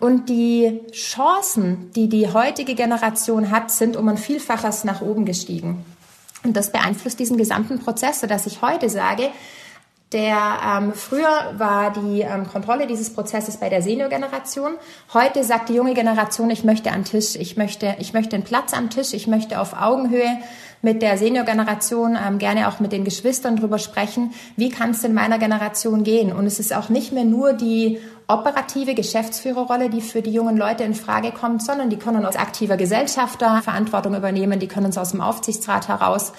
Und 0.00 0.28
die 0.28 0.80
Chancen, 0.90 1.92
die 1.94 2.08
die 2.08 2.32
heutige 2.32 2.74
Generation 2.74 3.52
hat, 3.52 3.70
sind 3.70 3.96
um 3.96 4.08
ein 4.08 4.16
Vielfaches 4.16 4.82
nach 4.82 5.02
oben 5.02 5.24
gestiegen. 5.24 5.84
Und 6.42 6.56
das 6.56 6.72
beeinflusst 6.72 7.20
diesen 7.20 7.36
gesamten 7.36 7.78
Prozess, 7.78 8.20
sodass 8.20 8.46
ich 8.46 8.62
heute 8.62 8.88
sage, 8.88 9.28
der 10.12 10.58
ähm, 10.66 10.92
früher 10.92 11.54
war 11.56 11.92
die 11.92 12.22
ähm, 12.22 12.48
Kontrolle 12.48 12.88
dieses 12.88 13.14
Prozesses 13.14 13.58
bei 13.58 13.68
der 13.68 13.80
Senior-Generation. 13.80 14.72
Heute 15.14 15.44
sagt 15.44 15.68
die 15.68 15.74
junge 15.74 15.94
Generation, 15.94 16.50
ich 16.50 16.64
möchte 16.64 16.90
an 16.90 17.04
Tisch, 17.04 17.36
ich 17.36 17.56
möchte, 17.56 17.94
ich 18.00 18.12
möchte 18.12 18.34
einen 18.34 18.44
Platz 18.44 18.72
am 18.72 18.90
Tisch, 18.90 19.12
ich 19.12 19.28
möchte 19.28 19.60
auf 19.60 19.80
Augenhöhe 19.80 20.38
mit 20.82 21.02
der 21.02 21.16
Senior-Generation, 21.16 22.18
ähm, 22.20 22.38
gerne 22.38 22.66
auch 22.66 22.80
mit 22.80 22.90
den 22.90 23.04
Geschwistern 23.04 23.54
drüber 23.54 23.78
sprechen, 23.78 24.32
wie 24.56 24.70
kann 24.70 24.90
es 24.90 25.04
in 25.04 25.14
meiner 25.14 25.38
Generation 25.38 26.02
gehen? 26.02 26.32
Und 26.32 26.46
es 26.46 26.58
ist 26.58 26.74
auch 26.74 26.88
nicht 26.88 27.12
mehr 27.12 27.24
nur 27.24 27.52
die 27.52 28.00
operative 28.26 28.94
Geschäftsführerrolle, 28.94 29.90
die 29.90 30.00
für 30.00 30.22
die 30.22 30.32
jungen 30.32 30.56
Leute 30.56 30.82
in 30.82 30.94
Frage 30.94 31.30
kommt, 31.30 31.64
sondern 31.64 31.88
die 31.88 31.98
können 31.98 32.24
als 32.24 32.36
aktiver 32.36 32.76
Gesellschafter 32.76 33.60
Verantwortung 33.62 34.16
übernehmen, 34.16 34.58
die 34.58 34.68
können 34.68 34.90
es 34.90 34.98
aus 34.98 35.10
dem 35.10 35.20
Aufsichtsrat 35.20 35.86
heraus 35.86 36.32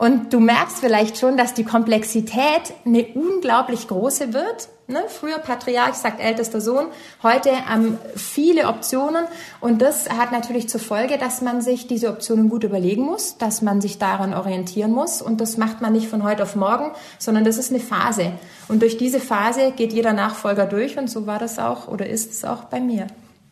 und 0.00 0.32
du 0.32 0.40
merkst 0.40 0.78
vielleicht 0.78 1.18
schon, 1.18 1.36
dass 1.36 1.52
die 1.52 1.62
Komplexität 1.62 2.72
eine 2.86 3.04
unglaublich 3.08 3.86
große 3.86 4.32
wird. 4.32 4.70
Ne? 4.86 5.04
Früher 5.08 5.36
Patriarch 5.36 5.96
sagt 5.96 6.22
ältester 6.22 6.62
Sohn, 6.62 6.86
heute 7.22 7.50
ähm, 7.70 7.98
viele 8.16 8.68
Optionen. 8.68 9.26
Und 9.60 9.82
das 9.82 10.08
hat 10.08 10.32
natürlich 10.32 10.70
zur 10.70 10.80
Folge, 10.80 11.18
dass 11.18 11.42
man 11.42 11.60
sich 11.60 11.86
diese 11.86 12.08
Optionen 12.08 12.48
gut 12.48 12.64
überlegen 12.64 13.02
muss, 13.02 13.36
dass 13.36 13.60
man 13.60 13.82
sich 13.82 13.98
daran 13.98 14.32
orientieren 14.32 14.90
muss. 14.90 15.20
Und 15.20 15.42
das 15.42 15.58
macht 15.58 15.82
man 15.82 15.92
nicht 15.92 16.08
von 16.08 16.24
heute 16.24 16.44
auf 16.44 16.56
morgen, 16.56 16.92
sondern 17.18 17.44
das 17.44 17.58
ist 17.58 17.70
eine 17.70 17.80
Phase. 17.80 18.32
Und 18.68 18.80
durch 18.80 18.96
diese 18.96 19.20
Phase 19.20 19.72
geht 19.72 19.92
jeder 19.92 20.14
Nachfolger 20.14 20.64
durch. 20.64 20.96
Und 20.96 21.10
so 21.10 21.26
war 21.26 21.38
das 21.38 21.58
auch 21.58 21.88
oder 21.88 22.06
ist 22.06 22.30
es 22.30 22.46
auch 22.46 22.64
bei 22.64 22.80
mir. 22.80 23.06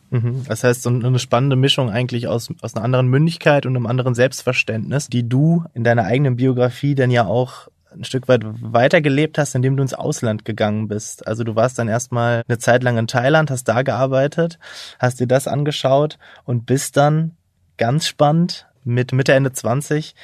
Mhm. 0.09 0.43
Das 0.47 0.63
heißt, 0.63 0.81
so 0.81 0.89
eine 0.89 1.19
spannende 1.19 1.55
Mischung 1.55 1.89
eigentlich 1.89 2.27
aus, 2.27 2.49
aus 2.61 2.75
einer 2.75 2.83
anderen 2.83 3.07
Mündigkeit 3.07 3.65
und 3.65 3.75
einem 3.75 3.85
anderen 3.85 4.15
Selbstverständnis, 4.15 5.07
die 5.07 5.27
du 5.27 5.65
in 5.73 5.83
deiner 5.83 6.05
eigenen 6.05 6.35
Biografie 6.35 6.95
dann 6.95 7.11
ja 7.11 7.25
auch 7.25 7.67
ein 7.91 8.03
Stück 8.03 8.27
weit 8.27 8.43
weitergelebt 8.61 9.37
hast, 9.37 9.55
indem 9.55 9.75
du 9.75 9.81
ins 9.81 9.93
Ausland 9.93 10.45
gegangen 10.45 10.87
bist. 10.87 11.25
Also 11.27 11.43
du 11.43 11.55
warst 11.55 11.79
dann 11.79 11.87
erstmal 11.87 12.43
eine 12.47 12.59
Zeit 12.59 12.83
lang 12.83 12.97
in 12.97 13.07
Thailand, 13.07 13.49
hast 13.49 13.63
da 13.65 13.81
gearbeitet, 13.81 14.59
hast 14.99 15.19
dir 15.19 15.27
das 15.27 15.47
angeschaut 15.47 16.19
und 16.45 16.65
bist 16.65 16.97
dann 16.97 17.35
ganz 17.77 18.05
spannend 18.05 18.67
mit 18.83 19.11
Mitte, 19.11 19.33
Ende 19.33 19.51
20 19.51 20.15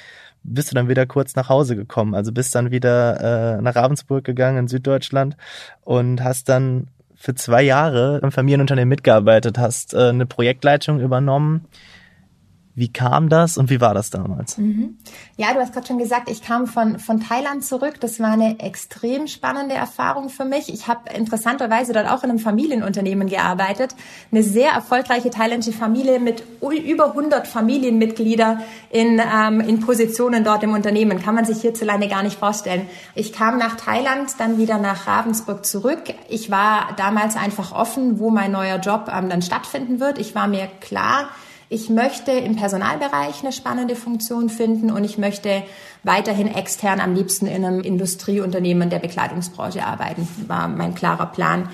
bist 0.47 0.71
du 0.71 0.75
dann 0.75 0.87
wieder 0.87 1.05
kurz 1.05 1.35
nach 1.35 1.49
Hause 1.49 1.75
gekommen. 1.75 2.13
Also 2.13 2.31
bist 2.31 2.53
dann 2.53 2.71
wieder 2.71 3.57
äh, 3.57 3.61
nach 3.61 3.75
Ravensburg 3.75 4.23
gegangen 4.23 4.59
in 4.59 4.67
Süddeutschland 4.67 5.35
und 5.81 6.23
hast 6.23 6.49
dann 6.49 6.87
für 7.15 7.35
zwei 7.35 7.63
Jahre 7.63 8.19
im 8.21 8.31
Familienunternehmen 8.31 8.89
mitgearbeitet 8.89 9.57
hast, 9.57 9.93
äh, 9.93 10.09
eine 10.09 10.25
Projektleitung 10.25 10.99
übernommen 10.99 11.65
wie 12.75 12.91
kam 12.91 13.29
das 13.29 13.57
und 13.57 13.69
wie 13.69 13.79
war 13.79 13.93
das 13.93 14.09
damals? 14.09 14.57
Mhm. 14.57 14.97
Ja, 15.37 15.53
du 15.53 15.61
hast 15.61 15.71
gerade 15.71 15.87
schon 15.87 15.97
gesagt, 15.97 16.29
ich 16.29 16.41
kam 16.41 16.67
von, 16.67 16.99
von 16.99 17.21
Thailand 17.21 17.63
zurück. 17.63 18.01
Das 18.01 18.19
war 18.19 18.33
eine 18.33 18.59
extrem 18.59 19.27
spannende 19.27 19.75
Erfahrung 19.75 20.27
für 20.27 20.43
mich. 20.43 20.67
Ich 20.67 20.89
habe 20.89 21.09
interessanterweise 21.15 21.93
dort 21.93 22.09
auch 22.09 22.23
in 22.25 22.31
einem 22.31 22.39
Familienunternehmen 22.39 23.29
gearbeitet. 23.29 23.95
Eine 24.29 24.43
sehr 24.43 24.71
erfolgreiche 24.71 25.29
thailändische 25.29 25.71
Familie 25.71 26.19
mit 26.19 26.43
über 26.61 27.11
100 27.11 27.47
Familienmitglieder 27.47 28.59
in, 28.89 29.21
ähm, 29.21 29.61
in 29.61 29.79
Positionen 29.79 30.43
dort 30.43 30.61
im 30.63 30.73
Unternehmen. 30.73 31.21
Kann 31.21 31.35
man 31.35 31.45
sich 31.45 31.61
hierzulande 31.61 32.09
gar 32.09 32.23
nicht 32.23 32.37
vorstellen. 32.37 32.89
Ich 33.13 33.31
kam 33.31 33.57
nach 33.57 33.77
Thailand, 33.77 34.31
dann 34.37 34.57
wieder 34.57 34.79
nach 34.79 35.07
Ravensburg 35.07 35.65
zurück. 35.65 36.03
Ich 36.27 36.51
war 36.51 36.89
damals 36.97 37.37
einfach 37.37 37.71
offen, 37.71 38.19
wo 38.19 38.31
mein 38.31 38.51
neuer 38.51 38.79
Job 38.79 39.09
ähm, 39.09 39.29
dann 39.29 39.41
stattfinden 39.41 40.01
wird. 40.01 40.17
Ich 40.17 40.35
war 40.35 40.47
mir 40.47 40.67
klar, 40.81 41.29
ich 41.69 41.89
möchte 41.89 42.31
im 42.31 42.55
Personalbereich 42.55 43.41
eine 43.41 43.51
spannende 43.51 43.95
Funktion 43.95 44.49
finden 44.49 44.91
und 44.91 45.03
ich 45.03 45.17
möchte 45.17 45.63
weiterhin 46.03 46.53
extern 46.53 46.99
am 46.99 47.15
liebsten 47.15 47.47
in 47.47 47.65
einem 47.65 47.81
Industrieunternehmen 47.81 48.89
der 48.89 48.99
Bekleidungsbranche 48.99 49.83
arbeiten, 49.83 50.27
war 50.47 50.67
mein 50.67 50.93
klarer 50.93 51.25
Plan. 51.25 51.69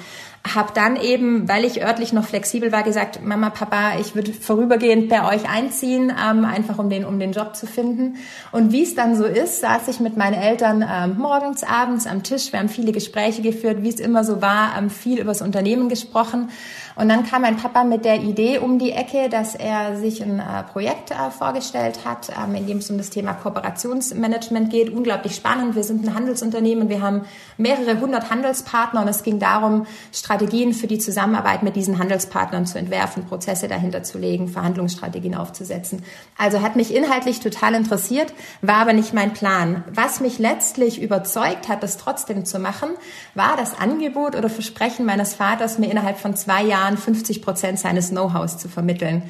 Hab 0.56 0.74
dann 0.74 0.96
eben, 0.96 1.48
weil 1.48 1.66
ich 1.66 1.84
örtlich 1.84 2.14
noch 2.14 2.26
flexibel 2.26 2.72
war, 2.72 2.82
gesagt, 2.82 3.24
Mama, 3.24 3.52
Papa, 3.52 4.00
ich 4.00 4.16
würde 4.16 4.34
vorübergehend 4.34 5.08
bei 5.08 5.24
euch 5.36 5.48
einziehen, 5.48 6.10
ähm, 6.10 6.46
einfach 6.46 6.80
um 6.80 6.90
den, 6.90 7.06
um 7.06 7.20
den 7.20 7.32
Job 7.32 7.56
zu 7.56 7.68
finden. 7.68 8.16
Und 8.52 8.72
wie 8.72 8.82
es 8.82 8.96
dann 8.96 9.16
so 9.16 9.26
ist, 9.26 9.60
saß 9.62 9.88
ich 9.90 10.00
mit 10.00 10.18
meinen 10.18 10.34
Eltern 10.34 10.84
ähm, 10.90 11.20
morgens, 11.20 11.64
abends 11.64 12.08
am 12.08 12.24
Tisch. 12.24 12.52
Wir 12.52 12.60
haben 12.60 12.70
viele 12.70 12.92
Gespräche 12.92 13.44
geführt, 13.44 13.84
wie 13.84 13.90
es 13.90 14.00
immer 14.00 14.24
so 14.24 14.42
war, 14.42 14.76
ähm, 14.80 14.90
viel 14.90 15.20
über 15.20 15.32
das 15.32 15.44
Unternehmen 15.44 15.90
gesprochen. 15.90 16.50
Und 16.96 17.10
dann 17.10 17.26
kam 17.26 17.44
mein 17.44 17.58
Papa 17.58 17.84
mit 17.84 18.06
der 18.06 18.22
Idee 18.22 18.60
um 18.60 18.80
die 18.80 18.92
Ecke, 18.92 19.30
dass 19.30 19.56
er 19.56 19.98
sich 19.98 20.22
ein 20.22 20.40
äh, 20.40 20.64
Projekt 20.72 21.12
äh, 21.12 21.32
vorgestellt 21.32 22.00
hat, 22.06 22.30
ähm, 22.30 22.56
in 22.56 22.68
dem 22.68 22.78
es 22.78 22.90
um 22.90 22.98
das 22.98 23.10
Thema 23.10 23.34
Kooperationsmanagement 23.34 24.70
geht. 24.70 24.90
Unglaublich 24.92 25.36
spannend. 25.36 25.76
Wir 25.76 25.84
sind 25.84 26.06
ein 26.06 26.14
Handelsunternehmen. 26.14 26.90
Wir 26.90 27.02
haben 27.02 27.22
mehrere 27.58 28.00
hundert 28.00 28.30
Handelspartner 28.30 29.02
und 29.02 29.08
es 29.08 29.24
ging 29.24 29.40
darum, 29.40 29.86
Strategien 30.14 30.74
für 30.74 30.88
die 30.88 31.00
Zusammenarbeit 31.00 31.64
mit 31.64 31.76
diesen 31.76 31.98
Handelspartnern 31.98 32.66
zu 32.66 32.78
entwerfen, 32.78 33.26
Prozesse 33.26 33.68
dahinter 33.68 34.04
zu 34.04 34.18
legen, 34.18 34.50
Verhandlungsstrategien 34.50 35.36
aufzusetzen. 35.36 36.04
Also 36.38 36.62
hat 36.62 36.76
mich 36.76 36.94
inhaltlich 36.94 37.40
total 37.40 37.76
interessiert, 37.76 38.34
war 38.62 38.76
aber 38.76 38.94
nicht 38.94 39.14
mein 39.14 39.34
Plan. 39.34 39.84
Was 39.94 40.20
mich 40.20 40.40
letztlich 40.40 41.02
überzeugt 41.02 41.70
hat, 41.70 41.84
das 41.84 41.98
trotzdem 41.98 42.46
zu 42.46 42.60
machen, 42.60 42.90
war 43.34 43.56
das 43.56 43.80
Angebot 43.80 44.36
oder 44.36 44.50
Versprechen 44.50 45.06
meines 45.06 45.34
Vaters, 45.34 45.78
mir 45.78 45.90
innerhalb 45.90 46.18
von 46.18 46.36
zwei 46.36 46.64
Jahren 46.64 46.81
Jahren 46.82 46.98
50 46.98 47.42
Prozent 47.42 47.80
seines 47.80 48.10
Know-hows 48.10 48.58
zu 48.58 48.68
vermitteln. 48.70 49.24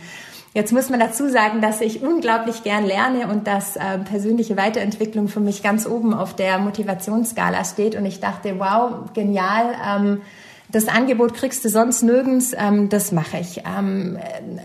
Jetzt 0.53 0.73
muss 0.73 0.89
man 0.89 0.99
dazu 0.99 1.29
sagen, 1.29 1.61
dass 1.61 1.79
ich 1.79 2.01
unglaublich 2.01 2.63
gern 2.63 2.85
lerne 2.85 3.27
und 3.27 3.47
dass 3.47 3.77
äh, 3.77 3.99
persönliche 3.99 4.57
Weiterentwicklung 4.57 5.29
für 5.29 5.39
mich 5.39 5.63
ganz 5.63 5.87
oben 5.87 6.13
auf 6.13 6.35
der 6.35 6.59
Motivationsskala 6.59 7.63
steht. 7.63 7.95
Und 7.95 8.05
ich 8.05 8.19
dachte, 8.19 8.59
wow, 8.59 9.13
genial. 9.13 9.73
Ähm, 9.85 10.21
das 10.71 10.87
Angebot 10.87 11.33
kriegst 11.33 11.65
du 11.65 11.69
sonst 11.69 12.01
nirgends, 12.01 12.53
ähm, 12.57 12.89
das 12.89 13.11
mache 13.11 13.37
ich. 13.39 13.63
Ähm, 13.65 14.17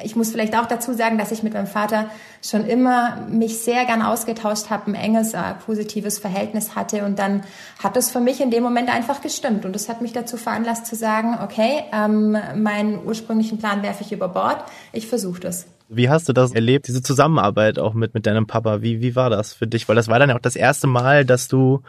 ich 0.04 0.16
muss 0.16 0.30
vielleicht 0.30 0.56
auch 0.56 0.66
dazu 0.66 0.92
sagen, 0.92 1.18
dass 1.18 1.32
ich 1.32 1.42
mit 1.42 1.54
meinem 1.54 1.66
Vater 1.66 2.10
schon 2.42 2.64
immer 2.64 3.26
mich 3.28 3.58
sehr 3.58 3.84
gern 3.84 4.02
ausgetauscht 4.02 4.70
habe, 4.70 4.90
ein 4.90 4.94
enges, 4.94 5.34
äh, 5.34 5.40
positives 5.64 6.18
Verhältnis 6.18 6.76
hatte 6.76 7.04
und 7.04 7.18
dann 7.18 7.42
hat 7.82 7.96
es 7.96 8.10
für 8.10 8.20
mich 8.20 8.40
in 8.40 8.50
dem 8.50 8.62
Moment 8.62 8.88
einfach 8.88 9.20
gestimmt 9.20 9.64
und 9.64 9.74
das 9.74 9.88
hat 9.88 10.00
mich 10.00 10.12
dazu 10.12 10.36
veranlasst 10.36 10.86
zu 10.86 10.96
sagen, 10.96 11.38
okay, 11.42 11.84
ähm, 11.92 12.36
meinen 12.56 13.04
ursprünglichen 13.04 13.58
Plan 13.58 13.82
werfe 13.82 14.04
ich 14.04 14.12
über 14.12 14.28
Bord, 14.28 14.64
ich 14.92 15.06
versuche 15.06 15.40
das. 15.40 15.66
Wie 15.88 16.08
hast 16.08 16.28
du 16.28 16.32
das 16.32 16.52
erlebt, 16.52 16.88
diese 16.88 17.00
Zusammenarbeit 17.00 17.78
auch 17.78 17.94
mit, 17.94 18.12
mit 18.12 18.26
deinem 18.26 18.46
Papa? 18.46 18.82
Wie, 18.82 19.00
wie 19.00 19.14
war 19.14 19.30
das 19.30 19.52
für 19.52 19.68
dich? 19.68 19.88
Weil 19.88 19.94
das 19.94 20.08
war 20.08 20.18
dann 20.18 20.30
ja 20.30 20.36
auch 20.36 20.40
das 20.40 20.56
erste 20.56 20.88
Mal, 20.88 21.24
dass 21.24 21.46
du 21.46 21.82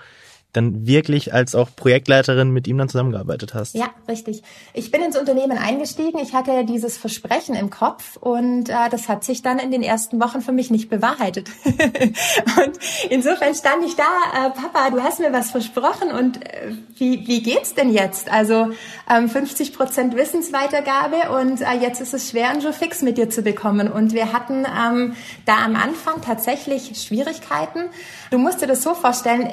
dann 0.57 0.87
wirklich 0.87 1.33
als 1.33 1.55
auch 1.55 1.69
Projektleiterin 1.75 2.51
mit 2.51 2.67
ihm 2.67 2.77
dann 2.77 2.89
zusammengearbeitet 2.89 3.53
hast. 3.53 3.75
Ja, 3.75 3.89
richtig. 4.07 4.41
Ich 4.73 4.91
bin 4.91 5.01
ins 5.01 5.17
Unternehmen 5.17 5.57
eingestiegen. 5.57 6.19
Ich 6.19 6.33
hatte 6.33 6.65
dieses 6.65 6.97
Versprechen 6.97 7.55
im 7.55 7.69
Kopf 7.69 8.17
und 8.17 8.69
äh, 8.69 8.89
das 8.89 9.07
hat 9.07 9.23
sich 9.23 9.41
dann 9.41 9.59
in 9.59 9.71
den 9.71 9.83
ersten 9.83 10.19
Wochen 10.19 10.41
für 10.41 10.51
mich 10.51 10.71
nicht 10.71 10.89
bewahrheitet. 10.89 11.49
und 11.65 12.79
insofern 13.09 13.53
stand 13.53 13.85
ich 13.85 13.95
da, 13.95 14.03
äh, 14.03 14.49
Papa, 14.49 14.89
du 14.89 15.01
hast 15.01 15.19
mir 15.19 15.31
was 15.31 15.51
versprochen 15.51 16.11
und 16.11 16.43
äh, 16.43 16.73
wie, 16.97 17.27
wie 17.27 17.43
geht's 17.43 17.75
denn 17.75 17.91
jetzt? 17.91 18.31
Also 18.31 18.71
ähm, 19.09 19.29
50 19.29 19.73
Prozent 19.73 20.15
Wissensweitergabe 20.15 21.31
und 21.39 21.61
äh, 21.61 21.73
jetzt 21.79 22.01
ist 22.01 22.13
es 22.13 22.31
schwer, 22.31 22.49
einen 22.49 22.61
Joe 22.61 22.73
Fix 22.73 23.01
mit 23.03 23.17
dir 23.17 23.29
zu 23.29 23.43
bekommen. 23.43 23.91
Und 23.91 24.13
wir 24.13 24.33
hatten 24.33 24.65
ähm, 24.65 25.13
da 25.45 25.63
am 25.63 25.75
Anfang 25.75 26.21
tatsächlich 26.21 26.99
Schwierigkeiten. 26.99 27.89
Du 28.31 28.39
musst 28.39 28.61
dir 28.61 28.67
das 28.67 28.81
so 28.81 28.95
vorstellen, 28.95 29.49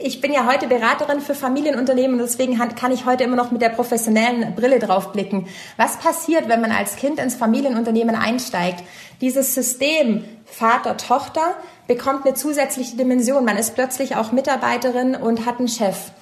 ich 0.00 0.20
bin 0.20 0.32
ja 0.32 0.46
heute 0.46 0.68
Beraterin 0.68 1.20
für 1.20 1.34
Familienunternehmen 1.34 2.20
und 2.20 2.26
deswegen 2.26 2.58
kann 2.76 2.92
ich 2.92 3.04
heute 3.04 3.24
immer 3.24 3.36
noch 3.36 3.50
mit 3.50 3.62
der 3.62 3.70
professionellen 3.70 4.54
Brille 4.54 4.78
drauf 4.78 5.12
blicken. 5.12 5.48
Was 5.76 5.98
passiert, 5.98 6.48
wenn 6.48 6.60
man 6.60 6.70
als 6.70 6.96
Kind 6.96 7.18
ins 7.18 7.34
Familienunternehmen 7.34 8.14
einsteigt? 8.14 8.84
Dieses 9.20 9.54
System 9.54 10.24
Vater, 10.44 10.96
Tochter 10.96 11.56
bekommt 11.86 12.24
eine 12.24 12.34
zusätzliche 12.34 12.96
Dimension. 12.96 13.44
Man 13.44 13.56
ist 13.56 13.74
plötzlich 13.74 14.16
auch 14.16 14.32
Mitarbeiterin 14.32 15.14
und 15.14 15.46
hat 15.46 15.58
einen 15.58 15.68
Chef. 15.68 16.12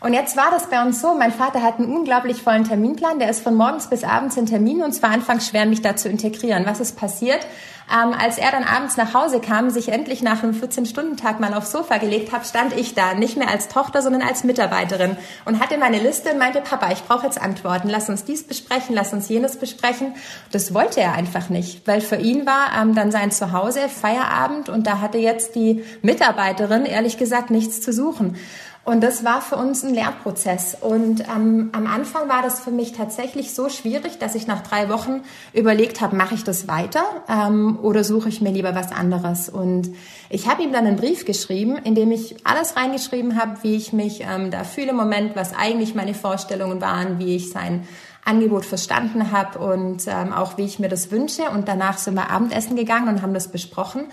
Und 0.00 0.14
jetzt 0.14 0.36
war 0.36 0.50
das 0.50 0.68
bei 0.68 0.82
uns 0.82 1.00
so, 1.00 1.14
mein 1.14 1.32
Vater 1.32 1.62
hat 1.62 1.78
einen 1.78 1.94
unglaublich 1.94 2.42
vollen 2.42 2.64
Terminplan, 2.64 3.20
der 3.20 3.30
ist 3.30 3.40
von 3.40 3.54
morgens 3.54 3.86
bis 3.86 4.02
abends 4.02 4.36
in 4.36 4.46
Terminen 4.46 4.82
und 4.82 4.90
es 4.90 5.00
war 5.00 5.10
anfangs 5.10 5.46
schwer, 5.46 5.64
mich 5.64 5.80
da 5.80 5.94
zu 5.94 6.08
integrieren. 6.08 6.66
Was 6.66 6.80
ist 6.80 6.96
passiert? 6.96 7.46
Ähm, 7.90 8.14
als 8.18 8.38
er 8.38 8.50
dann 8.50 8.64
abends 8.64 8.96
nach 8.96 9.14
Hause 9.14 9.40
kam, 9.40 9.70
sich 9.70 9.88
endlich 9.88 10.22
nach 10.22 10.42
einem 10.42 10.52
14-Stunden-Tag 10.52 11.40
mal 11.40 11.54
aufs 11.54 11.72
Sofa 11.72 11.98
gelegt 11.98 12.32
hat, 12.32 12.46
stand 12.46 12.76
ich 12.76 12.94
da, 12.94 13.14
nicht 13.14 13.36
mehr 13.36 13.48
als 13.48 13.68
Tochter, 13.68 14.02
sondern 14.02 14.22
als 14.22 14.44
Mitarbeiterin 14.44 15.16
und 15.44 15.60
hatte 15.60 15.78
meine 15.78 15.98
Liste 15.98 16.30
und 16.30 16.38
meinte, 16.38 16.60
Papa, 16.60 16.92
ich 16.92 17.02
brauche 17.04 17.26
jetzt 17.26 17.40
Antworten, 17.40 17.88
lass 17.88 18.08
uns 18.08 18.24
dies 18.24 18.44
besprechen, 18.44 18.94
lass 18.94 19.12
uns 19.12 19.28
jenes 19.28 19.56
besprechen. 19.56 20.14
Das 20.50 20.74
wollte 20.74 21.00
er 21.00 21.12
einfach 21.14 21.48
nicht, 21.48 21.86
weil 21.86 22.00
für 22.00 22.16
ihn 22.16 22.46
war 22.46 22.70
ähm, 22.80 22.94
dann 22.94 23.10
sein 23.10 23.30
Zuhause 23.30 23.88
Feierabend 23.88 24.68
und 24.68 24.86
da 24.86 25.00
hatte 25.00 25.18
jetzt 25.18 25.54
die 25.54 25.84
Mitarbeiterin 26.02 26.86
ehrlich 26.86 27.18
gesagt 27.18 27.50
nichts 27.50 27.80
zu 27.80 27.92
suchen. 27.92 28.36
Und 28.84 29.00
das 29.00 29.24
war 29.24 29.40
für 29.40 29.54
uns 29.56 29.84
ein 29.84 29.94
Lernprozess. 29.94 30.76
Und 30.80 31.20
ähm, 31.20 31.70
am 31.72 31.86
Anfang 31.86 32.28
war 32.28 32.42
das 32.42 32.60
für 32.60 32.72
mich 32.72 32.92
tatsächlich 32.92 33.54
so 33.54 33.68
schwierig, 33.68 34.18
dass 34.18 34.34
ich 34.34 34.48
nach 34.48 34.62
drei 34.62 34.88
Wochen 34.88 35.22
überlegt 35.52 36.00
habe, 36.00 36.16
mache 36.16 36.34
ich 36.34 36.42
das 36.42 36.66
weiter 36.66 37.04
ähm, 37.28 37.78
oder 37.80 38.02
suche 38.02 38.28
ich 38.28 38.40
mir 38.40 38.50
lieber 38.50 38.74
was 38.74 38.90
anderes. 38.90 39.48
Und 39.48 39.94
ich 40.30 40.48
habe 40.48 40.64
ihm 40.64 40.72
dann 40.72 40.86
einen 40.86 40.96
Brief 40.96 41.24
geschrieben, 41.24 41.76
in 41.76 41.94
dem 41.94 42.10
ich 42.10 42.44
alles 42.44 42.74
reingeschrieben 42.76 43.40
habe, 43.40 43.62
wie 43.62 43.76
ich 43.76 43.92
mich 43.92 44.22
ähm, 44.22 44.50
da 44.50 44.64
fühle 44.64 44.90
im 44.90 44.96
Moment, 44.96 45.36
was 45.36 45.54
eigentlich 45.54 45.94
meine 45.94 46.14
Vorstellungen 46.14 46.80
waren, 46.80 47.20
wie 47.20 47.36
ich 47.36 47.50
sein 47.50 47.86
Angebot 48.24 48.64
verstanden 48.64 49.30
habe 49.30 49.58
und 49.60 50.06
ähm, 50.08 50.32
auch 50.32 50.56
wie 50.58 50.64
ich 50.64 50.80
mir 50.80 50.88
das 50.88 51.12
wünsche. 51.12 51.50
Und 51.50 51.68
danach 51.68 51.98
sind 51.98 52.14
wir 52.14 52.30
Abendessen 52.30 52.74
gegangen 52.74 53.08
und 53.08 53.22
haben 53.22 53.34
das 53.34 53.46
besprochen. 53.46 54.06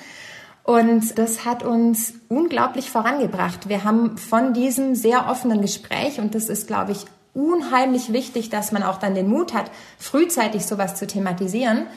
Und 0.64 1.18
das 1.18 1.46
hat 1.46 1.64
uns 1.64 2.14
unglaublich 2.28 2.92
vorangebracht. 2.92 3.70
Wir 3.70 3.84
haben 3.84 4.18
von 4.18 4.54
diesem 4.54 4.94
sehr 4.96 5.28
offenen 5.30 5.62
Gespräch, 5.62 6.20
und 6.20 6.36
das 6.36 6.50
ist, 6.50 6.68
glaube 6.68 6.92
ich, 6.92 7.06
unheimlich 7.34 8.14
wichtig, 8.14 8.50
dass 8.50 8.72
man 8.72 8.84
auch 8.84 8.98
dann 8.98 9.16
den 9.16 9.30
Mut 9.30 9.54
hat, 9.54 9.72
frühzeitig 9.98 10.66
sowas 10.66 10.96
zu 10.96 11.08
thematisieren. 11.08 11.88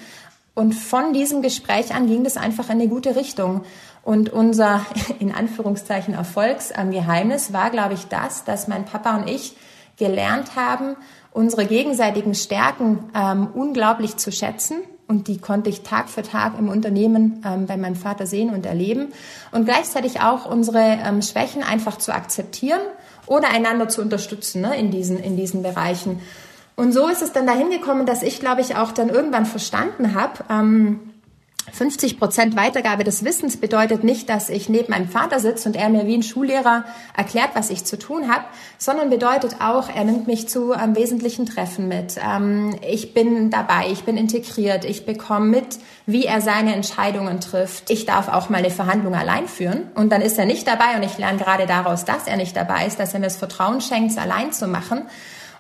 Und 0.55 0.75
von 0.75 1.13
diesem 1.13 1.43
Gespräch 1.43 1.95
an 1.95 2.07
ging 2.07 2.25
das 2.25 2.37
einfach 2.37 2.67
in 2.67 2.73
eine 2.73 2.89
gute 2.89 3.17
Richtung. 3.17 3.63
Und 4.03 4.31
unser, 4.31 4.85
in 5.19 5.35
Anführungszeichen, 5.35 6.15
Erfolgsgeheimnis 6.15 7.53
war, 7.53 7.71
glaube 7.71 7.95
ich, 7.95 8.07
das, 8.09 8.45
dass 8.45 8.69
mein 8.69 8.85
Papa 8.85 9.17
und 9.17 9.29
ich 9.29 9.57
gelernt 9.97 10.57
haben, 10.57 10.97
unsere 11.33 11.67
gegenseitigen 11.67 12.35
Stärken 12.35 13.11
ähm, 13.15 13.49
unglaublich 13.55 14.17
zu 14.17 14.33
schätzen 14.33 14.77
und 15.09 15.29
die 15.29 15.39
konnte 15.39 15.69
ich 15.69 15.83
Tag 15.83 16.09
für 16.09 16.23
Tag 16.23 16.59
im 16.59 16.69
Unternehmen 16.69 17.43
ähm, 17.45 17.67
bei 17.67 17.77
meinem 17.77 17.97
Vater 17.97 18.27
sehen 18.27 18.51
und 18.51 18.67
erleben. 18.67 19.13
Und 19.51 19.67
gleichzeitig 19.67 20.21
auch 20.21 20.47
unsere 20.47 20.81
ähm, 20.81 21.23
Schwächen 21.23 21.63
einfach 21.63 21.99
zu 21.99 22.15
akzeptieren 22.15 22.81
oder 23.27 23.51
einander 23.51 23.89
zu 23.89 24.01
unterstützen 24.01 24.63
ne, 24.63 24.77
in, 24.77 24.91
diesen, 24.91 25.19
in 25.19 25.37
diesen 25.37 25.63
Bereichen. 25.63 26.21
Und 26.77 26.93
so 26.93 27.09
ist 27.09 27.23
es 27.23 27.33
dann 27.33 27.47
dahin 27.47 27.71
gekommen, 27.71 28.07
dass 28.07 28.23
ich, 28.23 28.41
glaube 28.41 28.63
ich, 28.63 28.77
auch 28.77 28.93
dann 28.93 29.11
irgendwann 29.11 29.47
verstanden 29.47 30.15
habe, 30.15 30.45
ähm, 30.49 31.12
50 31.73 32.19
Prozent 32.19 32.55
Weitergabe 32.55 33.03
des 33.03 33.25
Wissens 33.25 33.57
bedeutet 33.57 34.05
nicht, 34.05 34.29
dass 34.29 34.51
ich 34.51 34.69
neben 34.69 34.91
meinem 34.91 35.09
Vater 35.09 35.41
sitze 35.41 35.69
und 35.69 35.75
er 35.75 35.89
mir 35.89 36.07
wie 36.07 36.15
ein 36.15 36.23
Schullehrer 36.23 36.85
erklärt, 37.17 37.51
was 37.55 37.71
ich 37.71 37.85
zu 37.85 37.99
tun 37.99 38.31
habe, 38.31 38.45
sondern 38.77 39.09
bedeutet 39.09 39.57
auch, 39.61 39.89
er 39.89 40.05
nimmt 40.05 40.27
mich 40.27 40.49
zu 40.49 40.75
ähm, 40.75 40.95
wesentlichen 40.95 41.47
Treffen 41.47 41.89
mit. 41.89 42.17
Ähm, 42.23 42.77
ich 42.87 43.15
bin 43.15 43.51
dabei, 43.51 43.91
ich 43.91 44.05
bin 44.05 44.19
integriert, 44.19 44.85
ich 44.85 45.07
bekomme 45.07 45.47
mit, 45.47 45.79
wie 46.05 46.27
er 46.27 46.43
seine 46.43 46.75
Entscheidungen 46.75 47.41
trifft. 47.41 47.91
Ich 47.91 48.05
darf 48.05 48.29
auch 48.29 48.51
mal 48.51 48.59
eine 48.59 48.71
Verhandlung 48.71 49.15
allein 49.15 49.49
führen 49.49 49.91
und 49.95 50.13
dann 50.13 50.21
ist 50.21 50.39
er 50.39 50.45
nicht 50.45 50.67
dabei 50.67 50.97
und 50.97 51.03
ich 51.03 51.17
lerne 51.17 51.39
gerade 51.39 51.67
daraus, 51.67 52.05
dass 52.05 52.27
er 52.27 52.37
nicht 52.37 52.55
dabei 52.55 52.87
ist, 52.87 53.01
dass 53.01 53.15
er 53.15 53.21
mir 53.21 53.27
das 53.27 53.37
Vertrauen 53.37 53.81
schenkt, 53.81 54.11
es 54.11 54.19
allein 54.19 54.53
zu 54.53 54.69
machen. 54.69 55.07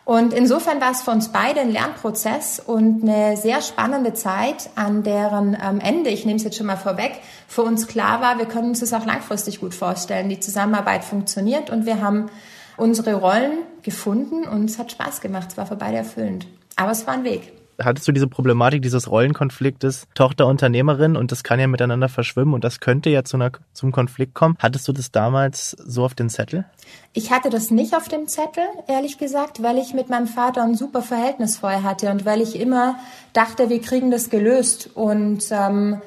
Und 0.04 0.32
insofern 0.32 0.80
war 0.80 0.90
es 0.90 1.02
für 1.02 1.12
uns 1.12 1.28
beide 1.28 1.60
ein 1.60 1.70
Lernprozess 1.70 2.58
und 2.58 3.02
eine 3.02 3.36
sehr 3.36 3.62
spannende 3.62 4.14
Zeit, 4.14 4.70
an 4.74 5.04
deren 5.04 5.56
ähm, 5.62 5.78
Ende, 5.78 6.10
ich 6.10 6.26
nehme 6.26 6.38
es 6.38 6.44
jetzt 6.44 6.56
schon 6.56 6.66
mal 6.66 6.76
vorweg, 6.76 7.20
für 7.46 7.62
uns 7.62 7.86
klar 7.86 8.20
war, 8.20 8.38
wir 8.38 8.46
können 8.46 8.70
uns 8.70 8.80
das 8.80 8.92
auch 8.92 9.06
langfristig 9.06 9.60
gut 9.60 9.74
vorstellen. 9.74 10.28
Die 10.28 10.40
Zusammenarbeit 10.40 11.04
funktioniert 11.04 11.70
und 11.70 11.86
wir 11.86 12.00
haben 12.00 12.30
unsere 12.76 13.14
Rollen 13.14 13.58
gefunden 13.82 14.44
und 14.44 14.64
es 14.64 14.78
hat 14.78 14.90
Spaß 14.90 15.20
gemacht. 15.20 15.48
Es 15.50 15.56
war 15.56 15.66
für 15.66 15.76
beide 15.76 15.98
erfüllend. 15.98 16.48
Aber 16.74 16.90
es 16.90 17.06
war 17.06 17.14
ein 17.14 17.24
Weg 17.24 17.52
hattest 17.84 18.06
du 18.08 18.12
diese 18.12 18.26
Problematik 18.26 18.82
dieses 18.82 19.10
Rollenkonfliktes 19.10 20.06
Tochter 20.14 20.46
Unternehmerin 20.46 21.16
und 21.16 21.32
das 21.32 21.42
kann 21.42 21.60
ja 21.60 21.66
miteinander 21.66 22.08
verschwimmen 22.08 22.54
und 22.54 22.64
das 22.64 22.80
könnte 22.80 23.10
ja 23.10 23.24
zu 23.24 23.36
einer, 23.36 23.52
zum 23.72 23.92
Konflikt 23.92 24.34
kommen. 24.34 24.56
Hattest 24.58 24.86
du 24.88 24.92
das 24.92 25.10
damals 25.10 25.70
so 25.70 26.04
auf 26.04 26.14
den 26.14 26.28
Zettel? 26.28 26.64
Ich 27.12 27.30
hatte 27.30 27.50
das 27.50 27.70
nicht 27.70 27.94
auf 27.94 28.08
dem 28.08 28.26
Zettel, 28.26 28.64
ehrlich 28.88 29.18
gesagt, 29.18 29.62
weil 29.62 29.78
ich 29.78 29.94
mit 29.94 30.08
meinem 30.08 30.26
Vater 30.26 30.62
ein 30.62 30.74
super 30.74 31.02
Verhältnis 31.02 31.56
vorher 31.56 31.82
hatte 31.82 32.10
und 32.10 32.24
weil 32.24 32.40
ich 32.40 32.58
immer 32.58 32.96
dachte, 33.32 33.68
wir 33.68 33.80
kriegen 33.80 34.10
das 34.10 34.30
gelöst 34.30 34.90
und 34.94 35.44
ähm, 35.50 36.00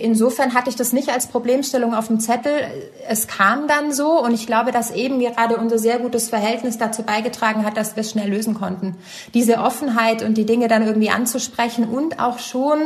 insofern 0.00 0.54
hatte 0.54 0.70
ich 0.70 0.76
das 0.76 0.92
nicht 0.92 1.10
als 1.10 1.26
Problemstellung 1.26 1.94
auf 1.94 2.08
dem 2.08 2.20
Zettel. 2.20 2.52
Es 3.08 3.26
kam 3.26 3.68
dann 3.68 3.92
so 3.92 4.22
und 4.22 4.34
ich 4.34 4.46
glaube, 4.46 4.72
dass 4.72 4.90
eben 4.90 5.18
gerade 5.20 5.56
unser 5.56 5.78
sehr 5.78 5.98
gutes 5.98 6.28
Verhältnis 6.28 6.78
dazu 6.78 7.02
beigetragen 7.02 7.64
hat, 7.64 7.76
dass 7.76 7.96
wir 7.96 8.02
es 8.02 8.10
schnell 8.10 8.30
lösen 8.30 8.54
konnten. 8.54 8.96
Diese 9.34 9.58
Offenheit 9.58 10.22
und 10.22 10.36
die 10.36 10.46
Dinge 10.46 10.68
dann 10.68 10.86
irgendwie 10.86 11.10
anzusprechen 11.10 11.88
und 11.88 12.20
auch 12.20 12.38
schon 12.38 12.78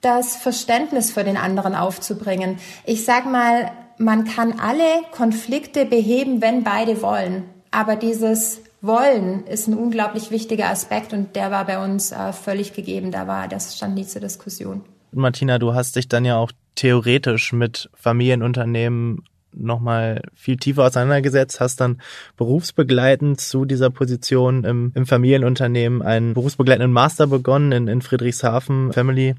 das 0.00 0.36
Verständnis 0.36 1.10
für 1.10 1.24
den 1.24 1.36
anderen 1.36 1.74
aufzubringen. 1.74 2.58
Ich 2.84 3.04
sag 3.04 3.24
mal, 3.24 3.70
man 3.96 4.24
kann 4.24 4.60
alle 4.60 4.84
Konflikte 5.12 5.86
beheben, 5.86 6.42
wenn 6.42 6.62
beide 6.62 7.00
wollen. 7.00 7.44
Aber 7.70 7.96
dieses 7.96 8.60
wollen 8.82 9.46
ist 9.46 9.66
ein 9.66 9.74
unglaublich 9.74 10.30
wichtiger 10.30 10.68
Aspekt 10.68 11.12
und 11.12 11.36
der 11.36 11.50
war 11.50 11.64
bei 11.64 11.82
uns 11.82 12.12
äh, 12.12 12.32
völlig 12.32 12.74
gegeben. 12.74 13.10
Da 13.12 13.26
war, 13.26 13.48
das 13.48 13.76
stand 13.76 13.94
nie 13.94 14.06
zur 14.06 14.20
Diskussion. 14.20 14.82
Martina, 15.14 15.58
du 15.58 15.74
hast 15.74 15.96
dich 15.96 16.08
dann 16.08 16.24
ja 16.24 16.36
auch 16.36 16.52
theoretisch 16.74 17.52
mit 17.52 17.90
Familienunternehmen 17.94 19.24
nochmal 19.56 20.22
viel 20.34 20.56
tiefer 20.56 20.84
auseinandergesetzt, 20.84 21.60
hast 21.60 21.80
dann 21.80 22.00
berufsbegleitend 22.36 23.40
zu 23.40 23.64
dieser 23.64 23.90
Position 23.90 24.64
im, 24.64 24.92
im 24.94 25.06
Familienunternehmen 25.06 26.02
einen 26.02 26.34
berufsbegleitenden 26.34 26.92
Master 26.92 27.26
begonnen 27.26 27.72
in, 27.72 27.88
in 27.88 28.02
Friedrichshafen 28.02 28.92
Family 28.92 29.34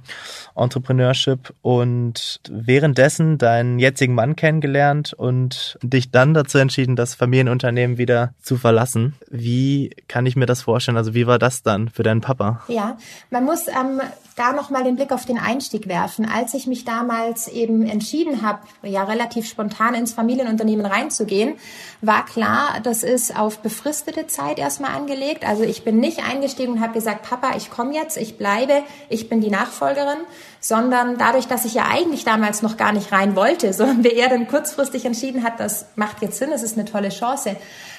Entrepreneurship 0.56 1.54
und 1.62 2.39
währenddessen 2.49 3.38
deinen 3.38 3.80
jetzigen 3.80 4.13
Mann 4.13 4.36
kennengelernt 4.36 5.13
und 5.13 5.78
dich 5.82 6.12
dann 6.12 6.34
dazu 6.34 6.58
entschieden, 6.58 6.95
das 6.95 7.15
Familienunternehmen 7.15 7.97
wieder 7.97 8.34
zu 8.41 8.58
verlassen. 8.58 9.15
Wie 9.30 9.91
kann 10.08 10.25
ich 10.25 10.36
mir 10.36 10.45
das 10.45 10.62
vorstellen? 10.62 10.97
Also 10.97 11.13
wie 11.13 11.28
war 11.28 11.39
das 11.39 11.63
dann 11.63 11.89
für 11.89 12.04
deinen 12.04 12.21
Papa? 12.21 12.63
Ja, 12.67 12.97
man 13.30 13.43
muss 13.45 13.67
ähm, 13.67 14.01
da 14.36 14.54
nochmal 14.54 14.84
den 14.84 14.95
Blick 14.95 15.12
auf 15.12 15.25
den 15.25 15.38
Einstieg 15.38 15.88
werfen. 15.88 16.25
Als 16.25 16.54
ich 16.54 16.67
mich 16.67 16.86
damals 16.86 17.47
eben 17.47 17.86
entschieden 17.86 18.41
habe, 18.41 18.60
ja 18.84 19.04
relativ 19.04 19.47
spontan 19.47 19.93
ins 20.06 20.13
Familienunternehmen 20.13 20.86
reinzugehen, 20.86 21.56
war 22.02 22.26
klar, 22.26 22.80
das 22.84 23.04
ist 23.04 23.38
auf 23.38 23.60
befristete 23.60 24.28
Zeit 24.28 24.60
erstmal 24.60 24.96
angelegt. 24.96 25.46
Also 25.46 25.63
ich 25.63 25.84
bin 25.84 26.00
nicht 26.00 26.24
eingestiegen 26.24 26.74
und 26.74 26.82
habe 26.82 26.94
gesagt, 26.94 27.28
Papa, 27.28 27.56
ich 27.58 27.72
komme 27.72 27.94
jetzt, 27.94 28.18
ich 28.18 28.38
bleibe, 28.38 28.84
ich 29.10 29.28
bin 29.28 29.41
die 29.41 29.50
Nachfolgerin, 29.50 30.20
sondern 30.60 31.18
dadurch, 31.18 31.48
dass 31.48 31.65
ich 31.65 31.74
ja 31.74 31.88
eigentlich 31.89 32.24
damals 32.24 32.62
noch 32.62 32.78
gar 32.78 32.91
nicht 32.91 33.12
rein 33.12 33.36
wollte, 33.36 33.74
sondern 33.74 34.04
wir 34.04 34.13
eher 34.13 34.30
dann 34.30 34.48
kurzfristig 34.48 35.06
entschieden 35.06 35.44
hat, 35.44 35.60
das 35.60 35.88
macht 35.96 36.22
jetzt 36.22 36.38
Sinn, 36.38 36.52
es 36.52 36.63
ist 36.63 36.78
eine 36.78 36.86
tolle 36.86 37.10
Chance, 37.10 37.56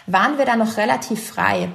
waren 0.07 0.39
wir 0.39 0.45
da 0.45 0.57
noch 0.57 0.77
relativ 0.77 1.27
frei. 1.27 1.69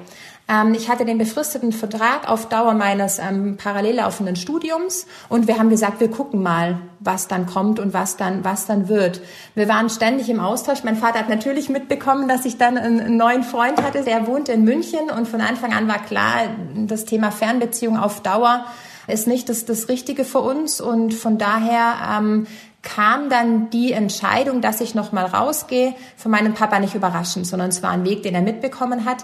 Ähm, 0.47 0.73
ich 0.73 0.89
hatte 0.89 1.05
den 1.05 1.17
befristeten 1.17 1.71
Vertrag 1.71 2.29
auf 2.29 2.49
Dauer 2.49 2.73
meines 2.73 3.19
ähm, 3.19 3.57
parallel 3.57 3.95
laufenden 3.95 4.35
Studiums 4.35 5.07
und 5.29 5.47
wir 5.47 5.57
haben 5.57 5.69
gesagt, 5.69 5.99
wir 5.99 6.09
gucken 6.09 6.41
mal, 6.41 6.79
was 6.99 7.27
dann 7.27 7.45
kommt 7.45 7.79
und 7.79 7.93
was 7.93 8.17
dann, 8.17 8.43
was 8.43 8.65
dann 8.65 8.87
wird. 8.89 9.21
Wir 9.55 9.67
waren 9.67 9.89
ständig 9.89 10.29
im 10.29 10.39
Austausch. 10.39 10.83
Mein 10.83 10.97
Vater 10.97 11.19
hat 11.19 11.29
natürlich 11.29 11.69
mitbekommen, 11.69 12.27
dass 12.27 12.45
ich 12.45 12.57
dann 12.57 12.77
einen 12.77 13.17
neuen 13.17 13.43
Freund 13.43 13.81
hatte. 13.81 14.03
Der 14.03 14.27
wohnte 14.27 14.51
in 14.51 14.63
München 14.63 15.09
und 15.15 15.27
von 15.27 15.41
Anfang 15.41 15.73
an 15.73 15.87
war 15.87 15.99
klar, 15.99 16.49
das 16.75 17.05
Thema 17.05 17.31
Fernbeziehung 17.31 17.97
auf 17.97 18.21
Dauer 18.21 18.65
ist 19.07 19.27
nicht 19.27 19.49
das, 19.49 19.65
das 19.65 19.89
Richtige 19.89 20.25
für 20.25 20.39
uns 20.39 20.79
und 20.79 21.13
von 21.13 21.37
daher 21.37 22.17
ähm, 22.17 22.47
kam 22.81 23.29
dann 23.29 23.69
die 23.69 23.91
Entscheidung, 23.91 24.61
dass 24.61 24.81
ich 24.81 24.95
nochmal 24.95 25.25
rausgehe, 25.25 25.93
von 26.17 26.31
meinem 26.31 26.53
Papa 26.53 26.79
nicht 26.79 26.95
überraschend, 26.95 27.45
sondern 27.45 27.69
es 27.69 27.83
war 27.83 27.91
ein 27.91 28.05
Weg, 28.05 28.23
den 28.23 28.33
er 28.33 28.41
mitbekommen 28.41 29.05
hat. 29.05 29.23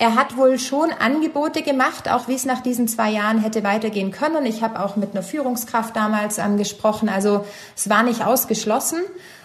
Er 0.00 0.14
hat 0.14 0.38
wohl 0.38 0.58
schon 0.58 0.92
Angebote 0.98 1.60
gemacht, 1.60 2.10
auch 2.10 2.26
wie 2.26 2.34
es 2.34 2.46
nach 2.46 2.62
diesen 2.62 2.88
zwei 2.88 3.10
Jahren 3.10 3.38
hätte 3.38 3.62
weitergehen 3.62 4.12
können. 4.12 4.46
Ich 4.46 4.62
habe 4.62 4.80
auch 4.80 4.96
mit 4.96 5.10
einer 5.10 5.22
Führungskraft 5.22 5.94
damals 5.94 6.38
ähm, 6.38 6.56
gesprochen. 6.56 7.10
Also 7.10 7.44
es 7.76 7.90
war 7.90 8.02
nicht 8.02 8.24
ausgeschlossen, 8.24 9.00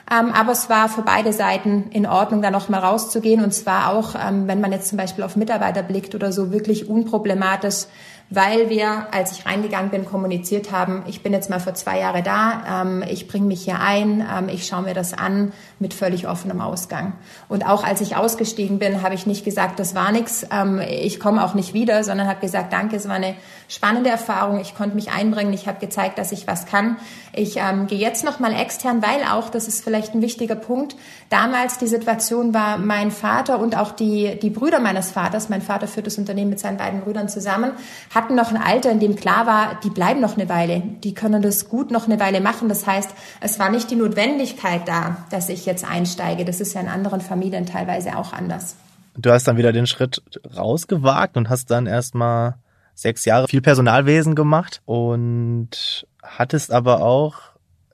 ähm, 0.10 0.32
aber 0.32 0.54
es 0.54 0.70
war 0.70 0.88
für 0.88 1.02
beide 1.02 1.34
Seiten 1.34 1.90
in 1.92 2.06
Ordnung, 2.06 2.42
da 2.42 2.52
noch 2.52 2.70
mal 2.70 2.80
rauszugehen. 2.80 3.44
Und 3.44 3.54
zwar 3.54 3.92
auch, 3.92 4.16
ähm, 4.16 4.48
wenn 4.48 4.62
man 4.62 4.72
jetzt 4.72 4.88
zum 4.88 4.98
Beispiel 4.98 5.26
auf 5.26 5.36
Mitarbeiter 5.36 5.84
blickt 5.84 6.16
oder 6.16 6.32
so, 6.32 6.54
wirklich 6.54 6.88
unproblematisch 6.88 7.88
weil 8.30 8.70
wir, 8.70 9.08
als 9.14 9.34
ich 9.34 9.46
reingegangen 9.46 9.92
bin, 9.92 10.06
kommuniziert 10.06 10.72
haben, 10.72 11.04
ich 11.08 11.22
bin 11.22 11.32
jetzt 11.32 11.50
mal 11.50 11.60
für 11.60 11.74
zwei 11.74 12.00
Jahre 12.00 12.24
da, 12.24 12.82
ähm, 12.82 13.04
ich 13.08 13.28
bringe 13.28 13.46
mich 13.46 13.64
hier 13.64 13.80
ein, 13.80 14.22
ähm, 14.22 14.50
ich 14.50 14.66
schaue 14.66 14.82
mir 14.82 14.96
das 14.96 15.14
an 15.14 15.54
mit 15.80 15.94
völlig 15.94 16.28
offenem 16.28 16.60
Ausgang. 16.60 17.14
Und 17.50 17.68
auch 17.68 17.84
als 17.84 18.02
ich 18.02 18.16
ausgestiegen 18.16 18.80
bin, 18.80 19.04
habe 19.04 19.14
ich 19.14 19.28
nicht 19.28 19.46
gesagt, 19.46 19.80
das 19.80 19.94
war 19.94 20.12
nichts, 20.12 20.46
ähm, 20.52 20.82
ich 20.82 21.20
komme 21.20 21.44
auch 21.44 21.54
nicht 21.54 21.74
wieder, 21.74 22.04
sondern 22.04 22.28
habe 22.28 22.40
gesagt, 22.40 22.74
danke, 22.74 22.96
es 22.96 23.08
war 23.08 23.16
eine 23.16 23.36
spannende 23.68 24.10
Erfahrung, 24.10 24.60
ich 24.60 24.76
konnte 24.76 24.96
mich 24.96 25.12
einbringen, 25.12 25.54
ich 25.54 25.68
habe 25.68 25.80
gezeigt, 25.80 26.18
dass 26.18 26.32
ich 26.32 26.48
was 26.48 26.66
kann. 26.66 26.98
Ich 27.32 27.58
ähm, 27.58 27.86
gehe 27.88 28.00
jetzt 28.00 28.24
noch 28.24 28.40
mal 28.40 28.54
extern, 28.54 29.04
weil 29.04 29.24
auch, 29.32 29.50
das 29.50 29.68
ist 29.68 29.84
vielleicht 29.84 30.16
ein 30.16 30.22
wichtiger 30.22 30.56
Punkt, 30.56 30.96
damals 31.30 31.78
die 31.78 31.88
Situation 31.88 32.54
war, 32.54 32.78
mein 32.78 33.12
Vater 33.12 33.60
und 33.60 33.78
auch 33.78 33.92
die, 33.92 34.40
die 34.40 34.50
Brüder 34.50 34.80
meines 34.80 35.12
Vaters, 35.12 35.50
mein 35.50 35.62
Vater 35.62 35.88
führt 35.88 36.08
das 36.08 36.18
Unternehmen 36.18 36.50
mit 36.50 36.60
seinen 36.60 36.78
beiden 36.78 37.02
Brüdern 37.02 37.30
zusammen, 37.30 37.74
hatten 38.16 38.36
noch 38.36 38.50
ein 38.50 38.58
Alter, 38.58 38.92
in 38.92 39.00
dem 39.00 39.16
klar 39.16 39.46
war, 39.46 39.80
die 39.84 39.90
bleiben 39.90 40.22
noch 40.22 40.38
eine 40.38 40.48
Weile, 40.48 40.82
die 41.04 41.14
können 41.14 41.42
das 41.42 41.68
gut 41.68 41.92
noch 41.92 42.08
eine 42.08 42.20
Weile 42.20 42.40
machen. 42.40 42.70
Das 42.70 42.88
heißt, 42.88 43.12
es 43.42 43.60
war 43.60 43.70
nicht 43.70 43.92
die 43.92 43.96
Notwendigkeit 43.96 44.88
da, 44.88 45.26
dass 45.30 45.50
ich 45.50 45.66
jetzt 45.66 45.86
einsteige. 45.86 46.46
Das 46.46 46.62
ist 46.62 46.74
ja 46.74 46.82
in 46.82 46.88
anderen 46.88 47.20
Familien 47.22 47.66
teilweise 47.66 48.18
auch 48.18 48.32
anders. 48.32 48.78
Du 49.18 49.32
hast 49.32 49.48
dann 49.48 49.58
wieder 49.58 49.74
den 49.74 49.86
Schritt 49.86 50.22
rausgewagt 50.56 51.38
und 51.38 51.50
hast 51.50 51.70
dann 51.72 51.88
erstmal 51.88 52.56
sechs 52.94 53.26
Jahre 53.26 53.48
viel 53.48 53.62
Personalwesen 53.62 54.36
gemacht 54.36 54.82
und 54.86 56.08
hattest 56.24 56.72
aber 56.72 57.02
auch, 57.02 57.36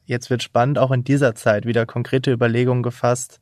jetzt 0.05 0.29
wird 0.29 0.43
spannend, 0.43 0.77
auch 0.77 0.91
in 0.91 1.03
dieser 1.03 1.36
Zeit 1.36 1.65
wieder 1.65 1.86
konkrete 1.86 2.31
Überlegungen 2.31 2.84
gefasst, 2.84 3.39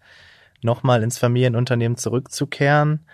nochmal 0.62 1.04
ins 1.04 1.18
Familienunternehmen 1.18 1.98
zurückzukehren. 1.98 3.06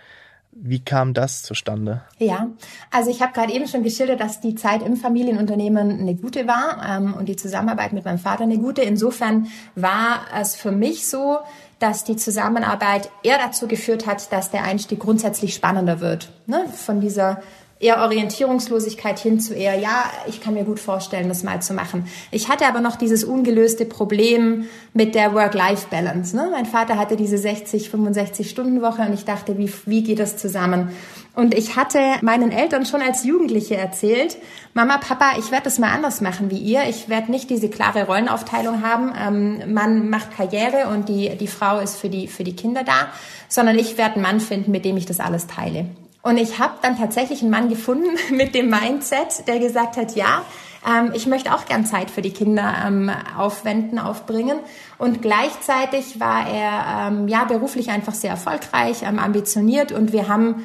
Wie 0.58 0.80
kam 0.80 1.12
das 1.12 1.42
zustande? 1.42 2.02
Ja, 2.18 2.48
also 2.90 3.10
ich 3.10 3.20
habe 3.20 3.32
gerade 3.34 3.52
eben 3.52 3.68
schon 3.68 3.82
geschildert, 3.82 4.20
dass 4.20 4.40
die 4.40 4.54
Zeit 4.54 4.82
im 4.82 4.96
Familienunternehmen 4.96 6.00
eine 6.00 6.14
gute 6.14 6.46
war 6.46 6.82
ähm, 6.88 7.12
und 7.12 7.28
die 7.28 7.36
Zusammenarbeit 7.36 7.92
mit 7.92 8.06
meinem 8.06 8.18
Vater 8.18 8.44
eine 8.44 8.56
gute. 8.56 8.80
Insofern 8.80 9.48
war 9.74 10.20
es 10.34 10.56
für 10.56 10.72
mich 10.72 11.08
so, 11.08 11.38
dass 11.78 12.04
die 12.04 12.16
Zusammenarbeit 12.16 13.10
eher 13.22 13.36
dazu 13.36 13.68
geführt 13.68 14.06
hat, 14.06 14.32
dass 14.32 14.50
der 14.50 14.64
Einstieg 14.64 14.98
grundsätzlich 14.98 15.54
spannender 15.54 16.00
wird. 16.00 16.32
Ne? 16.46 16.64
Von 16.74 17.02
dieser 17.02 17.42
eher 17.78 17.98
Orientierungslosigkeit 17.98 19.18
hin 19.18 19.38
zu 19.38 19.52
eher, 19.52 19.78
ja, 19.78 20.04
ich 20.26 20.40
kann 20.40 20.54
mir 20.54 20.64
gut 20.64 20.80
vorstellen, 20.80 21.28
das 21.28 21.42
mal 21.42 21.60
zu 21.60 21.74
machen. 21.74 22.06
Ich 22.30 22.48
hatte 22.48 22.66
aber 22.66 22.80
noch 22.80 22.96
dieses 22.96 23.22
ungelöste 23.22 23.84
Problem 23.84 24.64
mit 24.94 25.14
der 25.14 25.34
Work-Life-Balance. 25.34 26.34
Ne? 26.34 26.48
Mein 26.50 26.64
Vater 26.64 26.96
hatte 26.96 27.16
diese 27.16 27.36
60, 27.36 27.90
65 27.90 28.48
Stunden 28.48 28.80
Woche 28.80 29.02
und 29.02 29.12
ich 29.12 29.26
dachte, 29.26 29.58
wie, 29.58 29.70
wie 29.84 30.02
geht 30.02 30.20
das 30.20 30.38
zusammen? 30.38 30.90
Und 31.34 31.52
ich 31.52 31.76
hatte 31.76 32.00
meinen 32.22 32.50
Eltern 32.50 32.86
schon 32.86 33.02
als 33.02 33.24
Jugendliche 33.24 33.76
erzählt, 33.76 34.38
Mama, 34.72 34.96
Papa, 34.96 35.32
ich 35.38 35.50
werde 35.50 35.64
das 35.64 35.78
mal 35.78 35.92
anders 35.92 36.22
machen 36.22 36.50
wie 36.50 36.58
ihr. 36.58 36.84
Ich 36.88 37.10
werde 37.10 37.30
nicht 37.30 37.50
diese 37.50 37.68
klare 37.68 38.06
Rollenaufteilung 38.06 38.82
haben. 38.82 39.12
Ähm, 39.18 39.74
Mann 39.74 40.08
macht 40.08 40.34
Karriere 40.34 40.88
und 40.88 41.10
die, 41.10 41.36
die 41.36 41.46
Frau 41.46 41.78
ist 41.78 41.96
für 41.96 42.08
die, 42.08 42.26
für 42.26 42.44
die 42.44 42.56
Kinder 42.56 42.84
da, 42.84 43.08
sondern 43.48 43.78
ich 43.78 43.98
werde 43.98 44.14
einen 44.14 44.22
Mann 44.22 44.40
finden, 44.40 44.70
mit 44.70 44.86
dem 44.86 44.96
ich 44.96 45.04
das 45.04 45.20
alles 45.20 45.46
teile. 45.46 45.86
Und 46.26 46.38
ich 46.38 46.58
habe 46.58 46.74
dann 46.82 46.98
tatsächlich 46.98 47.40
einen 47.42 47.52
Mann 47.52 47.68
gefunden 47.68 48.18
mit 48.32 48.56
dem 48.56 48.68
Mindset, 48.68 49.46
der 49.46 49.60
gesagt 49.60 49.96
hat, 49.96 50.16
ja, 50.16 50.42
ähm, 50.84 51.12
ich 51.14 51.28
möchte 51.28 51.54
auch 51.54 51.66
gern 51.66 51.86
Zeit 51.86 52.10
für 52.10 52.20
die 52.20 52.32
Kinder 52.32 52.74
ähm, 52.84 53.12
aufwenden, 53.38 54.00
aufbringen. 54.00 54.58
Und 54.98 55.22
gleichzeitig 55.22 56.18
war 56.18 56.48
er 56.48 57.06
ähm, 57.12 57.28
ja 57.28 57.44
beruflich 57.44 57.90
einfach 57.90 58.14
sehr 58.14 58.30
erfolgreich, 58.30 59.06
ambitioniert 59.06 59.92
und 59.92 60.12
wir 60.12 60.26
haben 60.26 60.64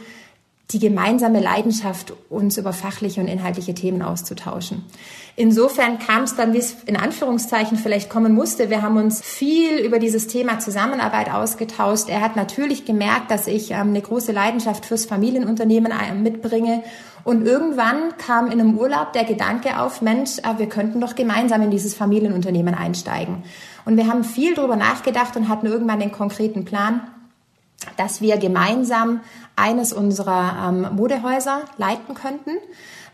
die 0.71 0.79
gemeinsame 0.79 1.39
Leidenschaft, 1.39 2.13
uns 2.29 2.57
über 2.57 2.73
fachliche 2.73 3.21
und 3.21 3.27
inhaltliche 3.27 3.75
Themen 3.75 4.01
auszutauschen. 4.01 4.83
Insofern 5.35 5.97
kam 5.97 6.23
es 6.23 6.35
dann, 6.35 6.53
wie 6.53 6.57
es 6.57 6.75
in 6.85 6.97
Anführungszeichen 6.97 7.77
vielleicht 7.77 8.09
kommen 8.09 8.33
musste. 8.33 8.69
Wir 8.69 8.81
haben 8.81 8.97
uns 8.97 9.21
viel 9.21 9.77
über 9.77 9.97
dieses 9.97 10.27
Thema 10.27 10.59
Zusammenarbeit 10.59 11.31
ausgetauscht. 11.31 12.09
Er 12.09 12.21
hat 12.21 12.35
natürlich 12.35 12.85
gemerkt, 12.85 13.31
dass 13.31 13.47
ich 13.47 13.71
ähm, 13.71 13.89
eine 13.89 14.01
große 14.01 14.33
Leidenschaft 14.33 14.85
fürs 14.85 15.05
Familienunternehmen 15.05 15.91
äh, 15.91 16.13
mitbringe. 16.13 16.83
Und 17.23 17.45
irgendwann 17.45 18.17
kam 18.17 18.47
in 18.47 18.59
einem 18.59 18.77
Urlaub 18.77 19.13
der 19.13 19.23
Gedanke 19.23 19.79
auf, 19.79 20.01
Mensch, 20.01 20.39
äh, 20.39 20.57
wir 20.57 20.67
könnten 20.67 20.99
doch 20.99 21.15
gemeinsam 21.15 21.61
in 21.61 21.71
dieses 21.71 21.95
Familienunternehmen 21.95 22.75
einsteigen. 22.75 23.43
Und 23.85 23.95
wir 23.95 24.07
haben 24.07 24.25
viel 24.25 24.53
darüber 24.53 24.75
nachgedacht 24.75 25.37
und 25.37 25.47
hatten 25.47 25.65
irgendwann 25.65 25.99
den 25.99 26.11
konkreten 26.11 26.65
Plan, 26.65 27.01
dass 27.97 28.21
wir 28.21 28.37
gemeinsam 28.37 29.21
eines 29.55 29.93
unserer 29.93 30.69
ähm, 30.69 30.95
Modehäuser 30.95 31.61
leiten 31.77 32.15
könnten, 32.15 32.51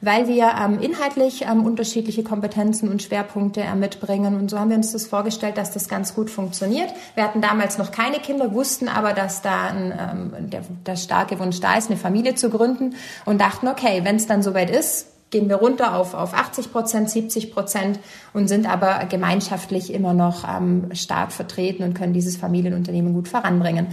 weil 0.01 0.27
wir 0.27 0.51
ähm, 0.61 0.79
inhaltlich 0.79 1.43
ähm, 1.43 1.65
unterschiedliche 1.65 2.23
Kompetenzen 2.23 2.89
und 2.89 3.01
Schwerpunkte 3.01 3.61
äh, 3.61 3.75
mitbringen. 3.75 4.35
Und 4.35 4.49
so 4.49 4.59
haben 4.59 4.69
wir 4.69 4.77
uns 4.77 4.91
das 4.91 5.07
vorgestellt, 5.07 5.57
dass 5.57 5.71
das 5.71 5.89
ganz 5.89 6.13
gut 6.13 6.29
funktioniert. 6.29 6.93
Wir 7.15 7.23
hatten 7.23 7.41
damals 7.41 7.77
noch 7.77 7.91
keine 7.91 8.19
Kinder, 8.19 8.53
wussten 8.53 8.87
aber, 8.87 9.13
dass 9.13 9.41
da 9.41 9.67
ein, 9.67 9.93
ähm, 10.37 10.49
der, 10.49 10.61
der 10.85 10.95
starke 10.95 11.39
Wunsch 11.39 11.59
da 11.59 11.77
ist, 11.77 11.89
eine 11.89 11.97
Familie 11.97 12.35
zu 12.35 12.49
gründen 12.49 12.95
und 13.25 13.41
dachten, 13.41 13.67
okay, 13.67 14.01
wenn 14.03 14.15
es 14.15 14.27
dann 14.27 14.43
soweit 14.43 14.69
ist, 14.69 15.07
gehen 15.29 15.49
wir 15.49 15.57
runter 15.57 15.95
auf, 15.95 16.13
auf 16.13 16.33
80 16.33 16.71
Prozent, 16.71 17.09
70 17.09 17.51
Prozent 17.53 17.99
und 18.33 18.47
sind 18.47 18.69
aber 18.69 19.05
gemeinschaftlich 19.05 19.93
immer 19.93 20.13
noch 20.13 20.45
ähm, 20.47 20.89
stark 20.93 21.31
vertreten 21.31 21.83
und 21.83 21.93
können 21.93 22.13
dieses 22.13 22.37
Familienunternehmen 22.37 23.13
gut 23.13 23.27
voranbringen. 23.27 23.87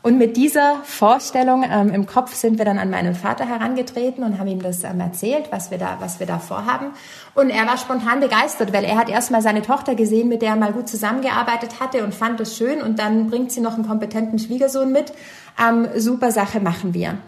Und 0.00 0.16
mit 0.16 0.36
dieser 0.36 0.76
Vorstellung 0.84 1.64
ähm, 1.68 1.92
im 1.92 2.06
Kopf 2.06 2.32
sind 2.34 2.56
wir 2.58 2.64
dann 2.64 2.78
an 2.78 2.88
meinen 2.88 3.14
Vater 3.14 3.46
herangetreten 3.46 4.22
und 4.22 4.38
haben 4.38 4.46
ihm 4.46 4.62
das 4.62 4.84
ähm, 4.84 5.00
erzählt, 5.00 5.48
was 5.50 5.70
wir 5.70 5.78
da, 5.78 5.96
was 5.98 6.20
wir 6.20 6.26
da 6.26 6.38
vorhaben. 6.38 6.92
Und 7.34 7.50
er 7.50 7.66
war 7.66 7.76
spontan 7.76 8.20
begeistert, 8.20 8.72
weil 8.72 8.84
er 8.84 8.96
hat 8.96 9.10
erstmal 9.10 9.42
seine 9.42 9.60
Tochter 9.60 9.96
gesehen, 9.96 10.28
mit 10.28 10.40
der 10.40 10.50
er 10.50 10.56
mal 10.56 10.72
gut 10.72 10.88
zusammengearbeitet 10.88 11.80
hatte 11.80 12.04
und 12.04 12.14
fand 12.14 12.40
es 12.40 12.56
schön. 12.56 12.80
Und 12.80 13.00
dann 13.00 13.28
bringt 13.28 13.50
sie 13.50 13.60
noch 13.60 13.74
einen 13.74 13.86
kompetenten 13.86 14.38
Schwiegersohn 14.38 14.92
mit. 14.92 15.12
Ähm, 15.60 15.88
super 15.96 16.30
Sache 16.30 16.60
machen 16.60 16.94
wir. 16.94 17.18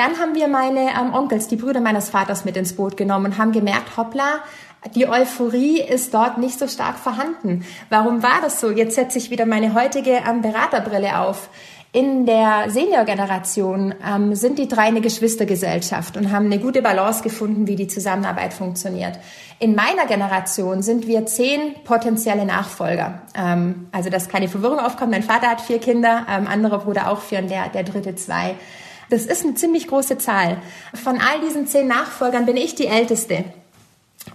Dann 0.00 0.18
haben 0.18 0.34
wir 0.34 0.48
meine 0.48 0.92
ähm, 0.98 1.12
Onkels, 1.12 1.46
die 1.46 1.56
Brüder 1.56 1.82
meines 1.82 2.08
Vaters 2.08 2.46
mit 2.46 2.56
ins 2.56 2.74
Boot 2.74 2.96
genommen 2.96 3.26
und 3.26 3.38
haben 3.38 3.52
gemerkt, 3.52 3.98
hoppla, 3.98 4.40
die 4.94 5.06
Euphorie 5.06 5.78
ist 5.78 6.14
dort 6.14 6.38
nicht 6.38 6.58
so 6.58 6.68
stark 6.68 6.98
vorhanden. 6.98 7.66
Warum 7.90 8.22
war 8.22 8.40
das 8.40 8.60
so? 8.62 8.70
Jetzt 8.70 8.94
setze 8.94 9.18
ich 9.18 9.30
wieder 9.30 9.44
meine 9.44 9.74
heutige 9.74 10.12
ähm, 10.26 10.40
Beraterbrille 10.40 11.18
auf. 11.18 11.50
In 11.92 12.24
der 12.24 12.70
Senior-Generation 12.70 13.94
ähm, 14.02 14.34
sind 14.34 14.58
die 14.58 14.68
drei 14.68 14.84
eine 14.84 15.02
Geschwistergesellschaft 15.02 16.16
und 16.16 16.32
haben 16.32 16.46
eine 16.46 16.60
gute 16.60 16.80
Balance 16.80 17.22
gefunden, 17.22 17.66
wie 17.66 17.76
die 17.76 17.88
Zusammenarbeit 17.88 18.54
funktioniert. 18.54 19.18
In 19.58 19.74
meiner 19.74 20.06
Generation 20.06 20.82
sind 20.82 21.08
wir 21.08 21.26
zehn 21.26 21.74
potenzielle 21.84 22.46
Nachfolger. 22.46 23.20
Ähm, 23.36 23.88
also, 23.92 24.08
dass 24.08 24.30
keine 24.30 24.48
Verwirrung 24.48 24.78
aufkommt. 24.78 25.10
Mein 25.10 25.24
Vater 25.24 25.48
hat 25.48 25.60
vier 25.60 25.78
Kinder, 25.78 26.24
ähm, 26.26 26.46
anderer 26.46 26.78
Bruder 26.78 27.10
auch 27.10 27.20
vier 27.20 27.40
und 27.40 27.50
der, 27.50 27.68
der 27.68 27.82
dritte 27.82 28.14
zwei. 28.14 28.54
Das 29.10 29.26
ist 29.26 29.44
eine 29.44 29.54
ziemlich 29.54 29.88
große 29.88 30.18
Zahl. 30.18 30.58
Von 30.94 31.18
all 31.18 31.40
diesen 31.40 31.66
zehn 31.66 31.88
Nachfolgern 31.88 32.46
bin 32.46 32.56
ich 32.56 32.76
die 32.76 32.86
Älteste. 32.86 33.44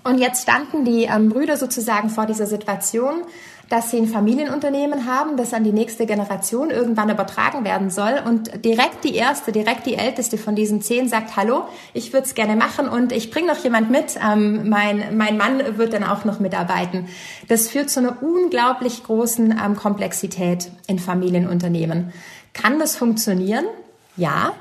Und 0.03 0.19
jetzt 0.19 0.43
standen 0.43 0.83
die 0.83 1.03
ähm, 1.03 1.29
Brüder 1.29 1.57
sozusagen 1.57 2.09
vor 2.09 2.25
dieser 2.25 2.45
Situation, 2.45 3.23
dass 3.69 3.89
sie 3.89 3.97
ein 3.97 4.07
Familienunternehmen 4.07 5.05
haben, 5.05 5.38
das 5.38 5.53
an 5.53 5.63
die 5.63 5.71
nächste 5.71 6.05
Generation 6.05 6.69
irgendwann 6.69 7.09
übertragen 7.09 7.63
werden 7.63 7.89
soll. 7.89 8.21
Und 8.25 8.65
direkt 8.65 9.03
die 9.05 9.15
erste, 9.15 9.53
direkt 9.53 9.85
die 9.85 9.95
älteste 9.95 10.38
von 10.38 10.55
diesen 10.55 10.81
zehn 10.81 11.07
sagt, 11.07 11.38
hallo, 11.38 11.63
ich 11.93 12.11
würde 12.11 12.27
es 12.27 12.35
gerne 12.35 12.57
machen 12.57 12.89
und 12.89 13.13
ich 13.13 13.31
bringe 13.31 13.47
noch 13.47 13.63
jemand 13.63 13.89
mit. 13.89 14.17
Ähm, 14.21 14.67
mein, 14.69 15.17
mein 15.17 15.38
Mann 15.38 15.77
wird 15.77 15.93
dann 15.93 16.03
auch 16.03 16.25
noch 16.25 16.39
mitarbeiten. 16.39 17.07
Das 17.47 17.69
führt 17.69 17.89
zu 17.89 18.01
einer 18.01 18.21
unglaublich 18.21 19.03
großen 19.03 19.51
ähm, 19.51 19.75
Komplexität 19.77 20.69
in 20.88 20.99
Familienunternehmen. 20.99 22.11
Kann 22.53 22.77
das 22.77 22.97
funktionieren? 22.97 23.65
Ja, 24.17 24.53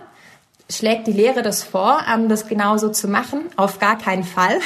schlägt 0.77 1.07
die 1.07 1.13
Lehre 1.13 1.43
das 1.43 1.63
vor, 1.63 1.99
ähm, 2.13 2.29
das 2.29 2.47
genauso 2.47 2.91
zu 2.91 3.09
machen? 3.09 3.41
Auf 3.57 3.79
gar 3.79 3.99
keinen 3.99 4.25
Fall. 4.25 4.59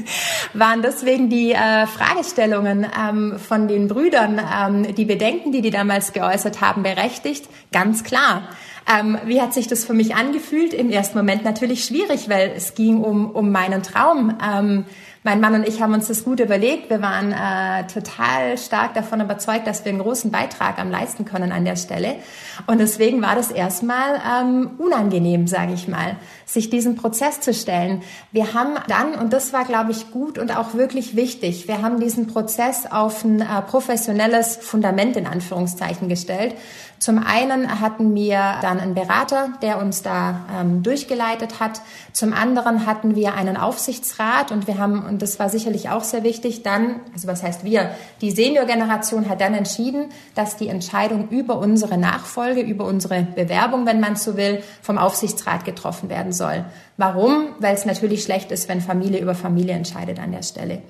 Waren 0.52 0.82
deswegen 0.82 1.28
die 1.28 1.52
äh, 1.52 1.86
Fragestellungen 1.86 2.86
ähm, 2.98 3.38
von 3.38 3.68
den 3.68 3.88
Brüdern, 3.88 4.40
ähm, 4.40 4.94
die 4.94 5.04
Bedenken, 5.04 5.52
die 5.52 5.62
die 5.62 5.70
damals 5.70 6.12
geäußert 6.12 6.60
haben, 6.60 6.82
berechtigt? 6.82 7.48
Ganz 7.72 8.04
klar. 8.04 8.48
Ähm, 8.92 9.18
wie 9.26 9.40
hat 9.40 9.54
sich 9.54 9.68
das 9.68 9.84
für 9.84 9.94
mich 9.94 10.14
angefühlt? 10.14 10.74
Im 10.74 10.90
ersten 10.90 11.16
Moment 11.16 11.44
natürlich 11.44 11.84
schwierig, 11.84 12.28
weil 12.28 12.52
es 12.56 12.74
ging 12.74 13.02
um, 13.02 13.30
um 13.30 13.52
meinen 13.52 13.82
Traum. 13.82 14.36
Ähm, 14.44 14.84
mein 15.24 15.40
Mann 15.40 15.54
und 15.54 15.68
ich 15.68 15.80
haben 15.80 15.94
uns 15.94 16.08
das 16.08 16.24
gut 16.24 16.40
überlegt. 16.40 16.90
Wir 16.90 17.00
waren 17.00 17.32
äh, 17.32 17.86
total 17.86 18.58
stark 18.58 18.94
davon 18.94 19.20
überzeugt, 19.20 19.68
dass 19.68 19.84
wir 19.84 19.90
einen 19.90 20.00
großen 20.00 20.32
Beitrag 20.32 20.80
am 20.80 20.90
leisten 20.90 21.24
können 21.24 21.52
an 21.52 21.64
der 21.64 21.76
Stelle. 21.76 22.16
Und 22.66 22.78
deswegen 22.78 23.22
war 23.22 23.36
das 23.36 23.52
erstmal 23.52 24.20
ähm, 24.40 24.70
unangenehm, 24.78 25.46
sage 25.46 25.74
ich 25.74 25.86
mal, 25.86 26.16
sich 26.44 26.70
diesen 26.70 26.96
Prozess 26.96 27.40
zu 27.40 27.54
stellen. 27.54 28.02
Wir 28.32 28.52
haben 28.52 28.74
dann, 28.88 29.14
und 29.14 29.32
das 29.32 29.52
war, 29.52 29.64
glaube 29.64 29.92
ich, 29.92 30.10
gut 30.10 30.38
und 30.38 30.56
auch 30.56 30.74
wirklich 30.74 31.14
wichtig, 31.14 31.68
wir 31.68 31.82
haben 31.82 32.00
diesen 32.00 32.26
Prozess 32.26 32.86
auf 32.90 33.22
ein 33.24 33.40
äh, 33.40 33.62
professionelles 33.62 34.56
Fundament 34.56 35.16
in 35.16 35.28
Anführungszeichen 35.28 36.08
gestellt. 36.08 36.56
Zum 37.02 37.18
einen 37.18 37.80
hatten 37.80 38.14
wir 38.14 38.58
dann 38.62 38.78
einen 38.78 38.94
Berater, 38.94 39.48
der 39.60 39.80
uns 39.80 40.02
da 40.02 40.46
ähm, 40.56 40.84
durchgeleitet 40.84 41.58
hat. 41.58 41.80
Zum 42.12 42.32
anderen 42.32 42.86
hatten 42.86 43.16
wir 43.16 43.34
einen 43.34 43.56
Aufsichtsrat 43.56 44.52
und 44.52 44.68
wir 44.68 44.78
haben, 44.78 45.04
und 45.04 45.20
das 45.20 45.40
war 45.40 45.48
sicherlich 45.48 45.90
auch 45.90 46.04
sehr 46.04 46.22
wichtig, 46.22 46.62
dann, 46.62 47.00
also 47.12 47.26
was 47.26 47.42
heißt 47.42 47.64
wir, 47.64 47.90
die 48.20 48.30
Senior-Generation 48.30 49.28
hat 49.28 49.40
dann 49.40 49.54
entschieden, 49.54 50.10
dass 50.36 50.56
die 50.56 50.68
Entscheidung 50.68 51.28
über 51.30 51.58
unsere 51.58 51.98
Nachfolge, 51.98 52.60
über 52.60 52.84
unsere 52.84 53.22
Bewerbung, 53.22 53.84
wenn 53.84 53.98
man 53.98 54.14
so 54.14 54.36
will, 54.36 54.62
vom 54.80 54.96
Aufsichtsrat 54.96 55.64
getroffen 55.64 56.08
werden 56.08 56.30
soll. 56.30 56.64
Warum? 56.98 57.48
Weil 57.58 57.74
es 57.74 57.84
natürlich 57.84 58.22
schlecht 58.22 58.52
ist, 58.52 58.68
wenn 58.68 58.80
Familie 58.80 59.20
über 59.20 59.34
Familie 59.34 59.74
entscheidet 59.74 60.20
an 60.20 60.30
der 60.30 60.44
Stelle. 60.44 60.82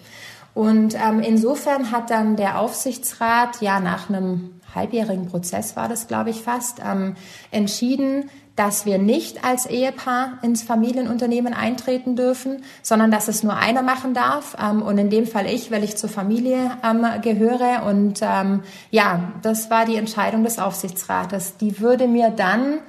Und 0.53 0.95
ähm, 0.95 1.21
insofern 1.21 1.91
hat 1.91 2.11
dann 2.11 2.37
der 2.37 2.59
Aufsichtsrat 2.59 3.63
ja 3.63 3.81
nach 3.81 4.11
einem 4.11 4.61
halbjährigen 4.75 5.27
Prozess 5.27 5.77
war 5.77 5.89
das, 5.89 6.07
glaube 6.07 6.31
ich, 6.31 6.43
fast, 6.43 6.81
ähm, 6.85 7.17
entschieden, 7.51 8.31
dass 8.57 8.85
wir 8.85 8.99
nicht 8.99 9.45
als 9.45 9.67
Ehepaar 9.67 10.39
ins 10.43 10.63
Familienunternehmen 10.63 11.55
eintreten 11.55 12.17
dürfen, 12.17 12.65
sondern 12.83 13.11
dass 13.11 13.29
es 13.29 13.43
nur 13.43 13.57
einer 13.57 13.83
machen 13.83 14.13
darf. 14.13 14.57
Ähm, 14.63 14.83
und 14.83 14.99
in 14.99 15.11
dem 15.11 15.27
Fall 15.27 15.47
ich, 15.47 15.71
weil 15.71 15.85
ich 15.85 15.97
zur 15.97 16.11
Familie 16.11 16.73
ähm, 16.85 17.07
gehöre. 17.23 17.85
Und 17.87 18.21
ähm, 18.23 18.63
ja, 18.91 19.33
das 19.43 19.71
war 19.71 19.87
die 19.87 19.97
Entscheidung 19.97 20.45
des 20.45 20.59
Aufsichtsrates. 20.59 21.57
Die 21.57 21.81
würde 21.81 22.07
mir 22.07 22.31
dann 22.31 22.81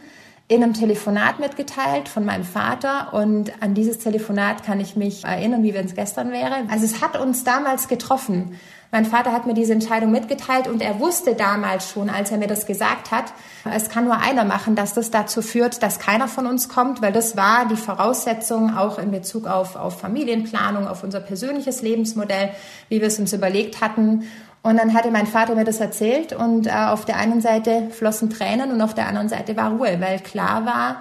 in 0.50 0.62
einem 0.62 0.74
Telefonat 0.74 1.40
mitgeteilt 1.40 2.10
von 2.10 2.26
meinem 2.26 2.44
Vater 2.44 3.14
und 3.14 3.54
an 3.64 3.74
dieses 3.74 4.00
Telefonat 4.00 4.64
kann 4.64 4.82
ich 4.82 4.98
mich 4.98 5.24
erinnern, 5.24 5.64
wie 5.64 5.74
wenn 5.74 5.86
es 5.86 5.96
gestern 5.96 6.32
wäre. 6.32 6.68
Also 6.70 6.84
es 6.86 7.02
hat 7.02 7.18
uns 7.20 7.46
damals 7.46 7.88
getroffen. 7.88 8.60
Mein 8.94 9.06
Vater 9.06 9.32
hat 9.32 9.48
mir 9.48 9.56
diese 9.56 9.74
Entscheidung 9.74 10.12
mitgeteilt 10.12 10.68
und 10.68 10.80
er 10.80 11.00
wusste 11.00 11.34
damals 11.34 11.90
schon, 11.90 12.12
als 12.12 12.30
er 12.30 12.38
mir 12.38 12.46
das 12.46 12.68
gesagt 12.68 13.10
hat, 13.10 13.34
es 13.74 13.90
kann 13.90 14.06
nur 14.06 14.20
einer 14.20 14.46
machen, 14.46 14.76
dass 14.76 14.94
das 14.94 15.10
dazu 15.10 15.42
führt, 15.42 15.82
dass 15.82 15.98
keiner 15.98 16.28
von 16.28 16.46
uns 16.46 16.70
kommt, 16.70 17.02
weil 17.02 17.12
das 17.12 17.36
war 17.36 17.68
die 17.68 17.76
Voraussetzung 17.76 18.78
auch 18.78 19.00
in 19.00 19.10
Bezug 19.10 19.48
auf, 19.48 19.76
auf 19.78 20.00
Familienplanung, 20.00 20.88
auf 20.88 21.04
unser 21.04 21.22
persönliches 21.22 21.82
Lebensmodell, 21.82 22.52
wie 22.88 23.02
wir 23.02 23.08
es 23.08 23.18
uns 23.18 23.34
überlegt 23.34 23.82
hatten. 23.82 24.28
Und 24.62 24.78
dann 24.78 24.94
hatte 24.94 25.10
mein 25.10 25.26
Vater 25.26 25.56
mir 25.56 25.66
das 25.66 25.80
erzählt 25.80 26.32
und 26.32 26.68
äh, 26.68 26.70
auf 26.70 27.04
der 27.06 27.18
einen 27.18 27.42
Seite 27.42 27.88
flossen 27.90 28.30
Tränen 28.30 28.72
und 28.72 28.80
auf 28.80 28.94
der 28.94 29.08
anderen 29.08 29.28
Seite 29.28 29.58
war 29.58 29.72
Ruhe, 29.72 30.00
weil 30.02 30.20
klar 30.20 30.68
war, 30.68 30.98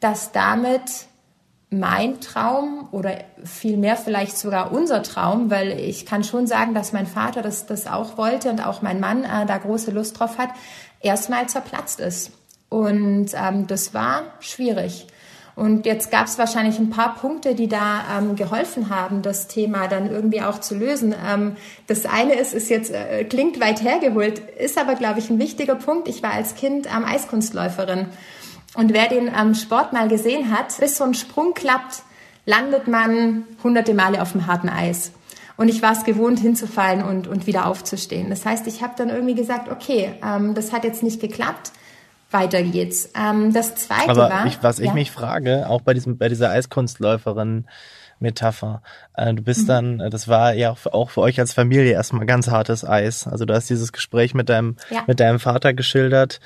dass 0.00 0.32
damit 0.32 0.80
mein 1.78 2.20
Traum 2.20 2.88
oder 2.90 3.18
vielmehr 3.44 3.96
vielleicht 3.96 4.38
sogar 4.38 4.72
unser 4.72 5.02
Traum, 5.02 5.50
weil 5.50 5.78
ich 5.78 6.06
kann 6.06 6.24
schon 6.24 6.46
sagen, 6.46 6.74
dass 6.74 6.92
mein 6.92 7.06
Vater 7.06 7.42
das, 7.42 7.66
das 7.66 7.86
auch 7.86 8.16
wollte 8.16 8.50
und 8.50 8.64
auch 8.64 8.82
mein 8.82 9.00
Mann 9.00 9.24
äh, 9.24 9.46
da 9.46 9.58
große 9.58 9.90
Lust 9.90 10.18
drauf 10.18 10.38
hat, 10.38 10.50
erstmal 11.00 11.48
zerplatzt 11.48 12.00
ist. 12.00 12.32
Und 12.68 13.30
ähm, 13.34 13.66
das 13.66 13.94
war 13.94 14.22
schwierig. 14.40 15.06
Und 15.56 15.86
jetzt 15.86 16.10
gab 16.10 16.26
es 16.26 16.36
wahrscheinlich 16.36 16.78
ein 16.80 16.90
paar 16.90 17.14
Punkte, 17.14 17.54
die 17.54 17.68
da 17.68 18.18
ähm, 18.18 18.34
geholfen 18.34 18.90
haben, 18.90 19.22
das 19.22 19.46
Thema 19.46 19.86
dann 19.86 20.10
irgendwie 20.10 20.42
auch 20.42 20.58
zu 20.58 20.74
lösen. 20.74 21.14
Ähm, 21.26 21.56
das 21.86 22.06
eine 22.06 22.34
ist, 22.34 22.54
ist 22.54 22.70
jetzt 22.70 22.90
äh, 22.90 23.24
klingt 23.24 23.60
weit 23.60 23.82
hergeholt, 23.82 24.40
ist 24.40 24.78
aber 24.78 24.96
glaube 24.96 25.20
ich 25.20 25.30
ein 25.30 25.38
wichtiger 25.38 25.76
Punkt. 25.76 26.08
Ich 26.08 26.24
war 26.24 26.32
als 26.32 26.56
Kind 26.56 26.86
ähm, 26.86 27.04
Eiskunstläuferin 27.04 28.06
und 28.74 28.92
wer 28.92 29.08
den 29.08 29.28
ähm, 29.28 29.54
Sport 29.54 29.92
mal 29.92 30.08
gesehen 30.08 30.50
hat, 30.50 30.78
bis 30.78 30.98
so 30.98 31.04
ein 31.04 31.14
Sprung 31.14 31.54
klappt, 31.54 32.02
landet 32.46 32.88
man 32.88 33.44
hunderte 33.62 33.94
Male 33.94 34.20
auf 34.20 34.32
dem 34.32 34.46
harten 34.46 34.68
Eis. 34.68 35.12
Und 35.56 35.68
ich 35.68 35.82
war 35.82 35.92
es 35.92 36.04
gewohnt, 36.04 36.40
hinzufallen 36.40 37.02
und, 37.02 37.28
und 37.28 37.46
wieder 37.46 37.66
aufzustehen. 37.66 38.28
Das 38.28 38.44
heißt, 38.44 38.66
ich 38.66 38.82
habe 38.82 38.94
dann 38.96 39.08
irgendwie 39.08 39.36
gesagt, 39.36 39.70
okay, 39.70 40.14
ähm, 40.24 40.54
das 40.54 40.72
hat 40.72 40.82
jetzt 40.82 41.04
nicht 41.04 41.20
geklappt, 41.20 41.70
weiter 42.32 42.62
geht's. 42.62 43.10
Ähm, 43.16 43.52
das 43.52 43.76
Zweite 43.76 44.10
Aber 44.10 44.30
war... 44.30 44.46
Ich, 44.46 44.62
was 44.62 44.80
ich 44.80 44.92
mich 44.92 45.12
frage, 45.12 45.68
auch 45.68 45.80
bei, 45.80 45.94
diesem, 45.94 46.18
bei 46.18 46.28
dieser 46.28 46.50
Eiskunstläuferin, 46.50 47.66
Metapher. 48.18 48.82
Äh, 49.14 49.34
du 49.34 49.42
bist 49.42 49.62
mhm. 49.62 49.66
dann, 49.66 50.00
äh, 50.00 50.10
das 50.10 50.28
war 50.28 50.54
ja 50.54 50.70
auch 50.70 50.78
für, 50.78 50.94
auch 50.94 51.10
für, 51.10 51.20
euch 51.20 51.38
als 51.38 51.52
Familie 51.52 51.92
erstmal 51.92 52.26
ganz 52.26 52.48
hartes 52.48 52.84
Eis. 52.84 53.26
Also 53.26 53.44
du 53.44 53.54
hast 53.54 53.70
dieses 53.70 53.92
Gespräch 53.92 54.34
mit 54.34 54.48
deinem, 54.48 54.76
ja. 54.90 55.02
mit 55.06 55.20
deinem 55.20 55.38
Vater 55.38 55.74
geschildert 55.74 56.40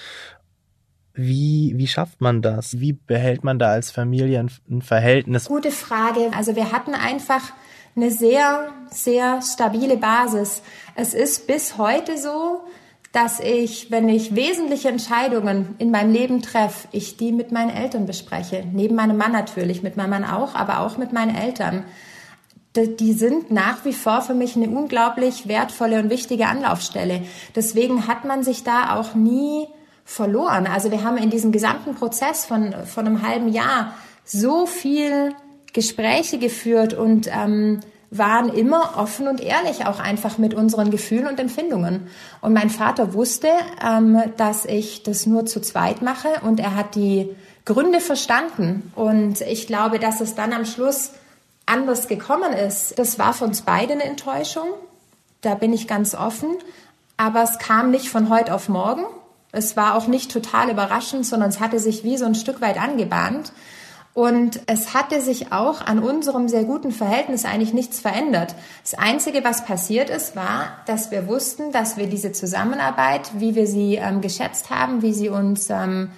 wie, 1.19 1.75
wie 1.77 1.89
schafft 1.89 2.21
man 2.21 2.43
das? 2.43 2.79
Wie 2.79 2.93
behält 2.93 3.43
man 3.43 3.59
da 3.59 3.71
als 3.71 3.91
Familie 3.91 4.39
ein, 4.39 4.83
Verhältnis? 4.83 5.47
Gute 5.47 5.73
Frage. 5.73 6.31
Also 6.35 6.55
wir 6.55 6.71
hatten 6.71 6.95
einfach 6.95 7.43
eine 7.97 8.11
sehr, 8.13 8.69
sehr 8.91 9.43
stabile 9.43 9.97
Basis. 9.97 10.63
Es 10.95 11.15
ist 11.15 11.49
bis 11.49 11.77
heute 11.77 12.17
so, 12.17 12.61
dass 13.13 13.41
ich, 13.41 13.91
wenn 13.91 14.09
ich 14.09 14.37
wesentliche 14.37 14.89
Entscheidungen 14.91 15.75
in 15.79 15.91
meinem 15.91 16.13
Leben 16.13 16.41
treffe, 16.41 16.87
ich 16.93 17.17
die 17.17 17.33
mit 17.33 17.51
meinen 17.51 17.71
Eltern 17.71 18.07
bespreche. 18.07 18.65
Neben 18.73 18.95
meinem 18.95 19.17
Mann 19.17 19.33
natürlich, 19.33 19.83
mit 19.83 19.97
meinem 19.97 20.11
Mann 20.11 20.25
auch, 20.25 20.55
aber 20.55 20.81
auch 20.81 20.99
mit 20.99 21.13
meinen 21.13 21.35
Eltern. 21.35 21.85
Die 22.77 23.13
sind 23.13 23.51
nach 23.51 23.85
wie 23.85 23.95
vor 23.95 24.21
für 24.21 24.35
mich 24.35 24.55
eine 24.55 24.69
unglaublich 24.69 25.49
wertvolle 25.49 25.99
und 25.99 26.11
wichtige 26.11 26.47
Anlaufstelle. 26.47 27.23
Deswegen 27.57 28.07
hat 28.07 28.25
man 28.25 28.45
sich 28.45 28.63
da 28.63 28.95
auch 28.95 29.17
nie 29.17 29.67
verloren. 30.09 30.67
Also 30.67 30.91
wir 30.91 31.05
haben 31.05 31.19
in 31.19 31.29
diesem 31.29 31.53
gesamten 31.53 31.95
Prozess 31.95 32.47
von, 32.47 32.73
von 32.87 33.07
einem 33.07 33.21
halben 33.21 33.49
Jahr 33.49 33.93
so 34.25 34.65
viel 34.65 35.35
Gespräche 35.75 36.39
geführt 36.39 36.95
und 36.95 37.29
ähm, 37.31 37.81
waren 38.11 38.49
immer 38.49 38.95
offen 38.97 39.29
und 39.29 39.43
ehrlich 39.43 39.85
auch 39.85 40.01
einfach 40.01 40.39
mit 40.39 40.55
unseren 40.55 40.91
Gefühlen 40.91 41.27
und 41.27 41.39
Empfindungen. 41.39 42.07
Und 42.41 42.55
mein 42.55 42.71
Vater 42.71 43.13
wusste, 43.13 43.49
ähm, 43.87 44.23
dass 44.39 44.65
ich 44.65 45.03
das 45.03 45.27
nur 45.27 45.45
zu 45.45 45.61
zweit 45.61 46.01
mache 46.01 46.29
und 46.43 46.59
er 46.59 46.75
hat 46.75 46.95
die 46.95 47.37
Gründe 47.67 48.01
verstanden. 48.01 48.91
Und 48.97 49.43
ich 49.43 49.67
glaube, 49.67 49.99
dass 49.99 50.23
es 50.23 50.35
dann 50.35 50.55
am 50.55 50.65
Schluss 50.65 51.11
anders 51.67 52.09
gekommen 52.09 52.55
ist. 52.55 52.99
Das 52.99 53.19
war 53.19 53.35
für 53.35 53.45
uns 53.45 53.61
beide 53.61 53.93
eine 53.93 54.05
Enttäuschung. 54.05 54.69
Da 55.43 55.55
bin 55.55 55.75
ich 55.75 55.87
ganz 55.87 56.15
offen. 56.15 56.49
Aber 57.19 57.43
es 57.43 57.59
kam 57.59 57.91
nicht 57.91 58.09
von 58.09 58.31
heute 58.31 58.55
auf 58.55 58.71
morgen. 58.71 59.05
Es 59.53 59.77
war 59.77 59.95
auch 59.95 60.07
nicht 60.07 60.31
total 60.31 60.71
überraschend, 60.71 61.25
sondern 61.25 61.49
es 61.49 61.61
hatte 61.61 61.79
sich 61.79 62.05
wie 62.05 62.17
so 62.17 62.27
ein 62.27 62.35
Stück 62.35 62.61
weit 62.61 62.81
angebahnt. 62.81 63.53
Und 64.15 64.61
es 64.67 64.95
hatte 64.95 65.21
sich 65.21 65.53
auch 65.53 65.81
an 65.81 66.01
unserem 66.01 66.49
sehr 66.49 66.65
guten 66.65 66.91
Verhältnis 66.91 67.45
eigentlich 67.45 67.73
nichts 67.73 68.01
verändert. 68.01 68.55
Das 68.83 68.95
Einzige, 68.95 69.45
was 69.45 69.65
passiert 69.65 70.11
ist, 70.11 70.35
war, 70.35 70.73
dass 70.87 71.13
wir 71.13 71.29
wussten, 71.29 71.71
dass 71.71 71.97
wir 71.97 72.09
diese 72.09 72.33
Zusammenarbeit, 72.33 73.31
wie 73.35 73.55
wir 73.55 73.69
sie 73.69 73.95
ähm, 73.95 74.21
geschätzt 74.21 74.71
haben, 74.71 75.03
wie 75.03 75.13
sie 75.13 75.29
uns 75.29 75.71
ähm, 75.71 76.11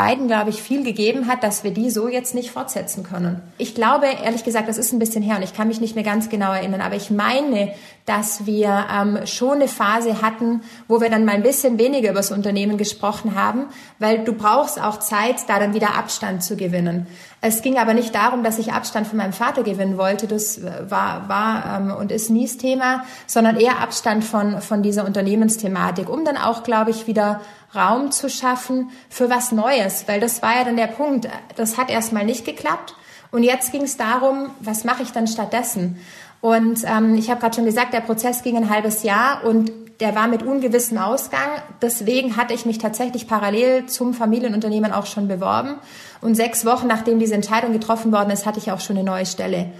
beiden, 0.00 0.28
glaube 0.28 0.48
ich, 0.48 0.62
viel 0.62 0.82
gegeben 0.82 1.28
hat, 1.28 1.44
dass 1.44 1.62
wir 1.62 1.72
die 1.72 1.90
so 1.90 2.08
jetzt 2.08 2.34
nicht 2.34 2.50
fortsetzen 2.50 3.02
können. 3.02 3.42
Ich 3.58 3.74
glaube, 3.74 4.06
ehrlich 4.24 4.44
gesagt, 4.44 4.66
das 4.66 4.78
ist 4.78 4.94
ein 4.94 4.98
bisschen 4.98 5.22
her 5.22 5.36
und 5.36 5.42
ich 5.42 5.52
kann 5.52 5.68
mich 5.68 5.78
nicht 5.78 5.94
mehr 5.94 6.04
ganz 6.04 6.30
genau 6.30 6.54
erinnern, 6.54 6.80
aber 6.80 6.96
ich 6.96 7.10
meine, 7.10 7.74
dass 8.06 8.46
wir 8.46 8.86
ähm, 8.90 9.18
schon 9.26 9.56
eine 9.56 9.68
Phase 9.68 10.22
hatten, 10.22 10.62
wo 10.88 11.02
wir 11.02 11.10
dann 11.10 11.26
mal 11.26 11.32
ein 11.32 11.42
bisschen 11.42 11.78
weniger 11.78 12.08
über 12.08 12.20
das 12.20 12.32
Unternehmen 12.32 12.78
gesprochen 12.78 13.34
haben, 13.34 13.66
weil 13.98 14.24
du 14.24 14.32
brauchst 14.32 14.82
auch 14.82 15.00
Zeit, 15.00 15.36
da 15.48 15.58
dann 15.58 15.74
wieder 15.74 15.94
Abstand 15.94 16.42
zu 16.42 16.56
gewinnen. 16.56 17.06
Es 17.42 17.60
ging 17.60 17.78
aber 17.78 17.94
nicht 17.94 18.14
darum, 18.14 18.42
dass 18.42 18.58
ich 18.58 18.72
Abstand 18.72 19.06
von 19.06 19.18
meinem 19.18 19.32
Vater 19.32 19.62
gewinnen 19.62 19.98
wollte, 19.98 20.26
das 20.26 20.62
war, 20.88 21.28
war 21.28 21.78
ähm, 21.78 21.90
und 21.90 22.10
ist 22.10 22.30
nie 22.30 22.46
das 22.46 22.56
Thema, 22.56 23.04
sondern 23.26 23.58
eher 23.58 23.80
Abstand 23.80 24.24
von, 24.24 24.62
von 24.62 24.82
dieser 24.82 25.04
Unternehmensthematik, 25.04 26.08
um 26.08 26.24
dann 26.24 26.38
auch, 26.38 26.62
glaube 26.62 26.90
ich, 26.90 27.06
wieder 27.06 27.42
Raum 27.74 28.10
zu 28.10 28.28
schaffen 28.28 28.90
für 29.08 29.30
was 29.30 29.52
Neues, 29.52 30.04
weil 30.06 30.20
das 30.20 30.42
war 30.42 30.56
ja 30.56 30.64
dann 30.64 30.76
der 30.76 30.88
Punkt. 30.88 31.28
Das 31.56 31.78
hat 31.78 31.90
erstmal 31.90 32.24
nicht 32.24 32.44
geklappt 32.44 32.94
und 33.30 33.42
jetzt 33.42 33.72
ging 33.72 33.82
es 33.82 33.96
darum, 33.96 34.50
was 34.60 34.84
mache 34.84 35.02
ich 35.02 35.12
dann 35.12 35.26
stattdessen? 35.26 35.98
Und 36.40 36.84
ähm, 36.84 37.14
ich 37.16 37.30
habe 37.30 37.40
gerade 37.40 37.54
schon 37.54 37.64
gesagt, 37.64 37.92
der 37.92 38.00
Prozess 38.00 38.42
ging 38.42 38.56
ein 38.56 38.70
halbes 38.70 39.02
Jahr 39.02 39.44
und 39.44 39.70
der 40.00 40.14
war 40.14 40.26
mit 40.26 40.42
ungewissem 40.42 40.98
Ausgang. 40.98 41.48
Deswegen 41.82 42.36
hatte 42.36 42.54
ich 42.54 42.64
mich 42.64 42.78
tatsächlich 42.78 43.28
parallel 43.28 43.86
zum 43.86 44.14
Familienunternehmen 44.14 44.92
auch 44.92 45.06
schon 45.06 45.28
beworben. 45.28 45.74
Und 46.22 46.34
sechs 46.34 46.64
Wochen 46.64 46.86
nachdem 46.86 47.18
diese 47.18 47.34
Entscheidung 47.34 47.72
getroffen 47.72 48.10
worden 48.10 48.30
ist, 48.30 48.46
hatte 48.46 48.58
ich 48.58 48.72
auch 48.72 48.80
schon 48.80 48.96
eine 48.96 49.04
neue 49.04 49.26
Stelle. 49.26 49.70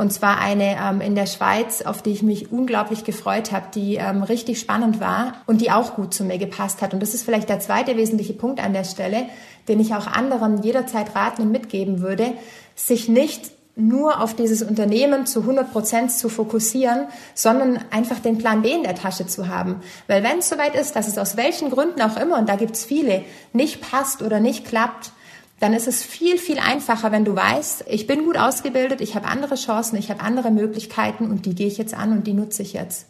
Und 0.00 0.14
zwar 0.14 0.38
eine 0.38 0.78
ähm, 0.82 1.02
in 1.02 1.14
der 1.14 1.26
Schweiz, 1.26 1.82
auf 1.82 2.00
die 2.00 2.12
ich 2.12 2.22
mich 2.22 2.50
unglaublich 2.50 3.04
gefreut 3.04 3.52
habe, 3.52 3.66
die 3.74 3.96
ähm, 3.96 4.22
richtig 4.22 4.58
spannend 4.58 4.98
war 4.98 5.34
und 5.44 5.60
die 5.60 5.70
auch 5.70 5.94
gut 5.94 6.14
zu 6.14 6.24
mir 6.24 6.38
gepasst 6.38 6.80
hat. 6.80 6.94
Und 6.94 7.00
das 7.00 7.12
ist 7.12 7.22
vielleicht 7.22 7.50
der 7.50 7.60
zweite 7.60 7.98
wesentliche 7.98 8.32
Punkt 8.32 8.64
an 8.64 8.72
der 8.72 8.84
Stelle, 8.84 9.26
den 9.68 9.78
ich 9.78 9.94
auch 9.94 10.06
anderen 10.06 10.62
jederzeit 10.62 11.14
raten 11.14 11.42
und 11.42 11.52
mitgeben 11.52 12.00
würde, 12.00 12.32
sich 12.74 13.10
nicht 13.10 13.50
nur 13.76 14.22
auf 14.22 14.34
dieses 14.34 14.62
Unternehmen 14.62 15.26
zu 15.26 15.40
100 15.40 15.70
Prozent 15.70 16.12
zu 16.12 16.30
fokussieren, 16.30 17.06
sondern 17.34 17.78
einfach 17.90 18.20
den 18.20 18.38
Plan 18.38 18.62
B 18.62 18.72
in 18.72 18.84
der 18.84 18.94
Tasche 18.94 19.26
zu 19.26 19.48
haben. 19.48 19.82
Weil 20.06 20.22
wenn 20.22 20.38
es 20.38 20.48
soweit 20.48 20.76
ist, 20.76 20.96
dass 20.96 21.08
es 21.08 21.18
aus 21.18 21.36
welchen 21.36 21.68
Gründen 21.70 22.00
auch 22.00 22.16
immer, 22.16 22.38
und 22.38 22.48
da 22.48 22.56
gibt 22.56 22.74
es 22.74 22.86
viele, 22.86 23.22
nicht 23.52 23.82
passt 23.82 24.22
oder 24.22 24.40
nicht 24.40 24.64
klappt, 24.64 25.12
dann 25.60 25.74
ist 25.74 25.86
es 25.86 26.02
viel, 26.02 26.38
viel 26.38 26.58
einfacher, 26.58 27.12
wenn 27.12 27.24
du 27.24 27.36
weißt, 27.36 27.84
ich 27.86 28.06
bin 28.06 28.24
gut 28.24 28.38
ausgebildet, 28.38 29.00
ich 29.00 29.14
habe 29.14 29.28
andere 29.28 29.54
Chancen, 29.54 29.96
ich 29.96 30.10
habe 30.10 30.20
andere 30.20 30.50
Möglichkeiten 30.50 31.30
und 31.30 31.46
die 31.46 31.54
gehe 31.54 31.66
ich 31.66 31.78
jetzt 31.78 31.94
an 31.94 32.12
und 32.12 32.26
die 32.26 32.32
nutze 32.32 32.62
ich 32.62 32.72
jetzt. 32.72 33.06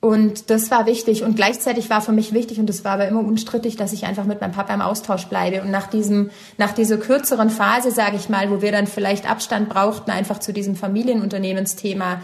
Und 0.00 0.50
das 0.50 0.70
war 0.70 0.86
wichtig. 0.86 1.24
Und 1.24 1.34
gleichzeitig 1.34 1.90
war 1.90 2.00
für 2.00 2.12
mich 2.12 2.32
wichtig, 2.32 2.60
und 2.60 2.68
das 2.68 2.84
war 2.84 2.92
aber 2.92 3.08
immer 3.08 3.20
unstrittig, 3.20 3.76
dass 3.76 3.92
ich 3.92 4.06
einfach 4.06 4.24
mit 4.24 4.40
meinem 4.40 4.52
Papa 4.52 4.72
im 4.72 4.80
Austausch 4.80 5.26
bleibe. 5.26 5.60
Und 5.62 5.72
nach 5.72 5.88
diesem, 5.88 6.30
nach 6.56 6.72
dieser 6.72 6.98
kürzeren 6.98 7.50
Phase, 7.50 7.90
sage 7.90 8.16
ich 8.16 8.28
mal, 8.28 8.48
wo 8.50 8.62
wir 8.62 8.70
dann 8.70 8.86
vielleicht 8.86 9.28
Abstand 9.28 9.68
brauchten, 9.68 10.12
einfach 10.12 10.38
zu 10.38 10.52
diesem 10.52 10.76
Familienunternehmensthema, 10.76 12.20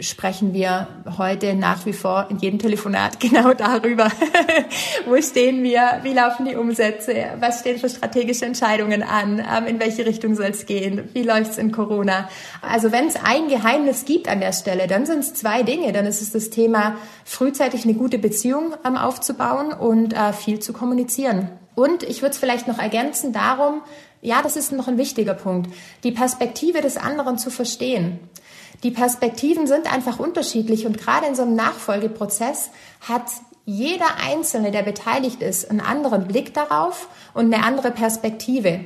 sprechen 0.00 0.52
wir 0.54 0.88
heute 1.18 1.54
nach 1.54 1.86
wie 1.86 1.92
vor 1.92 2.26
in 2.30 2.38
jedem 2.38 2.58
Telefonat 2.58 3.20
genau 3.20 3.54
darüber. 3.54 4.08
Wo 5.06 5.20
stehen 5.20 5.62
wir? 5.62 6.00
Wie 6.02 6.12
laufen 6.12 6.46
die 6.46 6.56
Umsätze? 6.56 7.14
Was 7.38 7.60
stehen 7.60 7.78
für 7.78 7.88
strategische 7.88 8.46
Entscheidungen 8.46 9.02
an? 9.02 9.38
Ähm, 9.38 9.66
in 9.66 9.80
welche 9.80 10.06
Richtung 10.06 10.34
soll 10.34 10.46
es 10.46 10.66
gehen? 10.66 11.08
Wie 11.12 11.22
läuft 11.22 11.52
es 11.52 11.58
in 11.58 11.72
Corona? 11.72 12.28
Also 12.60 12.92
wenn 12.92 13.06
es 13.06 13.16
ein 13.16 13.48
Geheimnis 13.48 14.04
gibt 14.04 14.28
an 14.28 14.40
der 14.40 14.52
Stelle, 14.52 14.86
dann 14.86 15.06
sind 15.06 15.20
es 15.20 15.34
zwei 15.34 15.62
Dinge. 15.62 15.92
Dann 15.92 16.06
ist 16.06 16.22
es 16.22 16.32
das 16.32 16.50
Thema, 16.50 16.96
frühzeitig 17.24 17.84
eine 17.84 17.94
gute 17.94 18.18
Beziehung 18.18 18.74
ähm, 18.86 18.96
aufzubauen 18.96 19.72
und 19.72 20.14
äh, 20.14 20.32
viel 20.32 20.60
zu 20.60 20.72
kommunizieren. 20.72 21.50
Und 21.74 22.02
ich 22.02 22.22
würde 22.22 22.32
es 22.32 22.38
vielleicht 22.38 22.68
noch 22.68 22.78
ergänzen 22.78 23.32
darum, 23.32 23.82
ja, 24.20 24.40
das 24.40 24.56
ist 24.56 24.72
noch 24.72 24.86
ein 24.86 24.98
wichtiger 24.98 25.34
Punkt, 25.34 25.72
die 26.04 26.12
Perspektive 26.12 26.80
des 26.80 26.96
anderen 26.96 27.38
zu 27.38 27.50
verstehen. 27.50 28.20
Die 28.82 28.90
Perspektiven 28.90 29.66
sind 29.66 29.92
einfach 29.92 30.18
unterschiedlich 30.18 30.86
und 30.86 30.98
gerade 30.98 31.26
in 31.26 31.34
so 31.34 31.42
einem 31.42 31.54
Nachfolgeprozess 31.54 32.70
hat 33.00 33.26
jeder 33.64 34.16
Einzelne, 34.28 34.72
der 34.72 34.82
beteiligt 34.82 35.40
ist, 35.40 35.70
einen 35.70 35.80
anderen 35.80 36.26
Blick 36.26 36.52
darauf 36.52 37.08
und 37.32 37.52
eine 37.54 37.64
andere 37.64 37.92
Perspektive. 37.92 38.80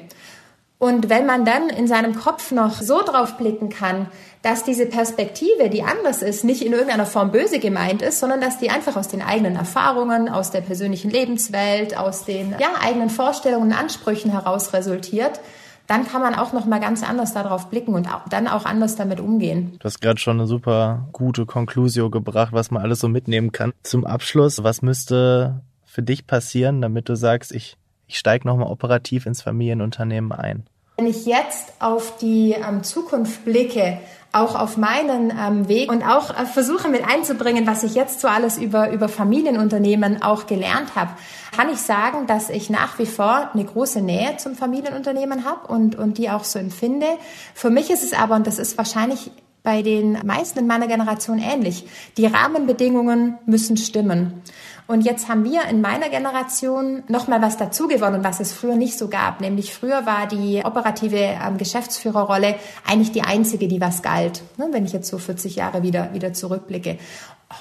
Und 0.78 1.08
wenn 1.08 1.24
man 1.24 1.46
dann 1.46 1.70
in 1.70 1.88
seinem 1.88 2.14
Kopf 2.14 2.52
noch 2.52 2.82
so 2.82 3.02
drauf 3.02 3.38
blicken 3.38 3.70
kann, 3.70 4.08
dass 4.42 4.62
diese 4.62 4.84
Perspektive, 4.84 5.70
die 5.70 5.82
anders 5.82 6.20
ist, 6.20 6.44
nicht 6.44 6.62
in 6.62 6.72
irgendeiner 6.72 7.06
Form 7.06 7.32
böse 7.32 7.58
gemeint 7.58 8.02
ist, 8.02 8.20
sondern 8.20 8.42
dass 8.42 8.58
die 8.58 8.68
einfach 8.68 8.96
aus 8.96 9.08
den 9.08 9.22
eigenen 9.22 9.56
Erfahrungen, 9.56 10.28
aus 10.28 10.50
der 10.50 10.60
persönlichen 10.60 11.10
Lebenswelt, 11.10 11.96
aus 11.96 12.26
den 12.26 12.54
ja, 12.58 12.68
eigenen 12.82 13.08
Vorstellungen 13.08 13.72
und 13.72 13.78
Ansprüchen 13.78 14.30
heraus 14.30 14.74
resultiert, 14.74 15.40
dann 15.86 16.06
kann 16.06 16.20
man 16.20 16.34
auch 16.34 16.52
noch 16.52 16.66
mal 16.66 16.80
ganz 16.80 17.02
anders 17.02 17.32
darauf 17.32 17.70
blicken 17.70 17.94
und 17.94 18.12
auch, 18.12 18.28
dann 18.28 18.48
auch 18.48 18.64
anders 18.64 18.96
damit 18.96 19.20
umgehen. 19.20 19.76
Du 19.78 19.84
hast 19.84 20.00
gerade 20.00 20.20
schon 20.20 20.38
eine 20.38 20.46
super 20.46 21.08
gute 21.12 21.46
Konklusio 21.46 22.10
gebracht, 22.10 22.52
was 22.52 22.70
man 22.70 22.82
alles 22.82 23.00
so 23.00 23.08
mitnehmen 23.08 23.52
kann. 23.52 23.72
Zum 23.82 24.04
Abschluss, 24.04 24.62
was 24.62 24.82
müsste 24.82 25.62
für 25.84 26.02
dich 26.02 26.26
passieren, 26.26 26.82
damit 26.82 27.08
du 27.08 27.16
sagst, 27.16 27.52
ich, 27.52 27.76
ich 28.06 28.18
steige 28.18 28.46
nochmal 28.46 28.68
operativ 28.68 29.26
ins 29.26 29.42
Familienunternehmen 29.42 30.32
ein? 30.32 30.66
Wenn 30.96 31.06
ich 31.06 31.26
jetzt 31.26 31.74
auf 31.78 32.16
die 32.18 32.52
ähm, 32.52 32.82
Zukunft 32.82 33.44
blicke, 33.44 33.98
auch 34.32 34.54
auf 34.54 34.76
meinen 34.76 35.32
ähm, 35.38 35.68
Weg 35.68 35.90
und 35.90 36.02
auch 36.02 36.30
äh, 36.30 36.44
versuche 36.44 36.88
mit 36.88 37.08
einzubringen, 37.08 37.66
was 37.66 37.82
ich 37.82 37.94
jetzt 37.94 38.20
so 38.20 38.28
alles 38.28 38.58
über, 38.58 38.90
über 38.90 39.08
Familienunternehmen 39.08 40.22
auch 40.22 40.46
gelernt 40.46 40.94
habe, 40.94 41.12
kann 41.56 41.70
ich 41.70 41.78
sagen, 41.78 42.26
dass 42.26 42.50
ich 42.50 42.68
nach 42.68 42.98
wie 42.98 43.06
vor 43.06 43.50
eine 43.54 43.64
große 43.64 44.02
Nähe 44.02 44.36
zum 44.36 44.54
Familienunternehmen 44.54 45.44
habe 45.44 45.66
und, 45.68 45.96
und 45.96 46.18
die 46.18 46.30
auch 46.30 46.44
so 46.44 46.58
empfinde. 46.58 47.06
Für 47.54 47.70
mich 47.70 47.90
ist 47.90 48.02
es 48.02 48.12
aber, 48.12 48.34
und 48.34 48.46
das 48.46 48.58
ist 48.58 48.76
wahrscheinlich 48.76 49.30
bei 49.62 49.82
den 49.82 50.18
meisten 50.24 50.60
in 50.60 50.68
meiner 50.68 50.86
Generation 50.86 51.40
ähnlich, 51.40 51.88
die 52.16 52.26
Rahmenbedingungen 52.26 53.38
müssen 53.46 53.76
stimmen. 53.76 54.42
Und 54.86 55.00
jetzt 55.02 55.28
haben 55.28 55.44
wir 55.44 55.64
in 55.64 55.80
meiner 55.80 56.08
Generation 56.08 57.02
nochmal 57.08 57.42
was 57.42 57.56
dazu 57.56 57.88
gewonnen, 57.88 58.22
was 58.22 58.38
es 58.38 58.52
früher 58.52 58.76
nicht 58.76 58.96
so 58.96 59.08
gab. 59.08 59.40
Nämlich 59.40 59.74
früher 59.74 60.06
war 60.06 60.28
die 60.28 60.62
operative 60.64 61.16
ähm, 61.16 61.58
Geschäftsführerrolle 61.58 62.54
eigentlich 62.86 63.10
die 63.10 63.22
einzige, 63.22 63.66
die 63.66 63.80
was 63.80 64.02
galt. 64.02 64.42
Ne, 64.58 64.68
wenn 64.70 64.84
ich 64.84 64.92
jetzt 64.92 65.08
so 65.08 65.18
40 65.18 65.56
Jahre 65.56 65.82
wieder, 65.82 66.12
wieder 66.12 66.32
zurückblicke. 66.32 66.98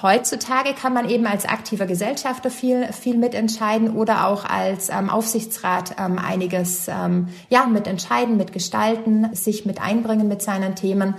Heutzutage 0.02 0.72
kann 0.74 0.92
man 0.92 1.08
eben 1.08 1.26
als 1.26 1.46
aktiver 1.46 1.86
Gesellschafter 1.86 2.50
viel, 2.50 2.92
viel 2.92 3.16
mitentscheiden 3.16 3.96
oder 3.96 4.26
auch 4.26 4.44
als 4.44 4.88
ähm, 4.88 5.10
Aufsichtsrat 5.10 5.94
ähm, 5.98 6.18
einiges 6.18 6.88
ähm, 6.88 7.28
ja, 7.50 7.66
mitentscheiden, 7.66 8.36
mitgestalten, 8.36 9.34
sich 9.34 9.64
mit 9.64 9.80
einbringen 9.80 10.26
mit 10.26 10.42
seinen 10.42 10.74
Themen. 10.74 11.14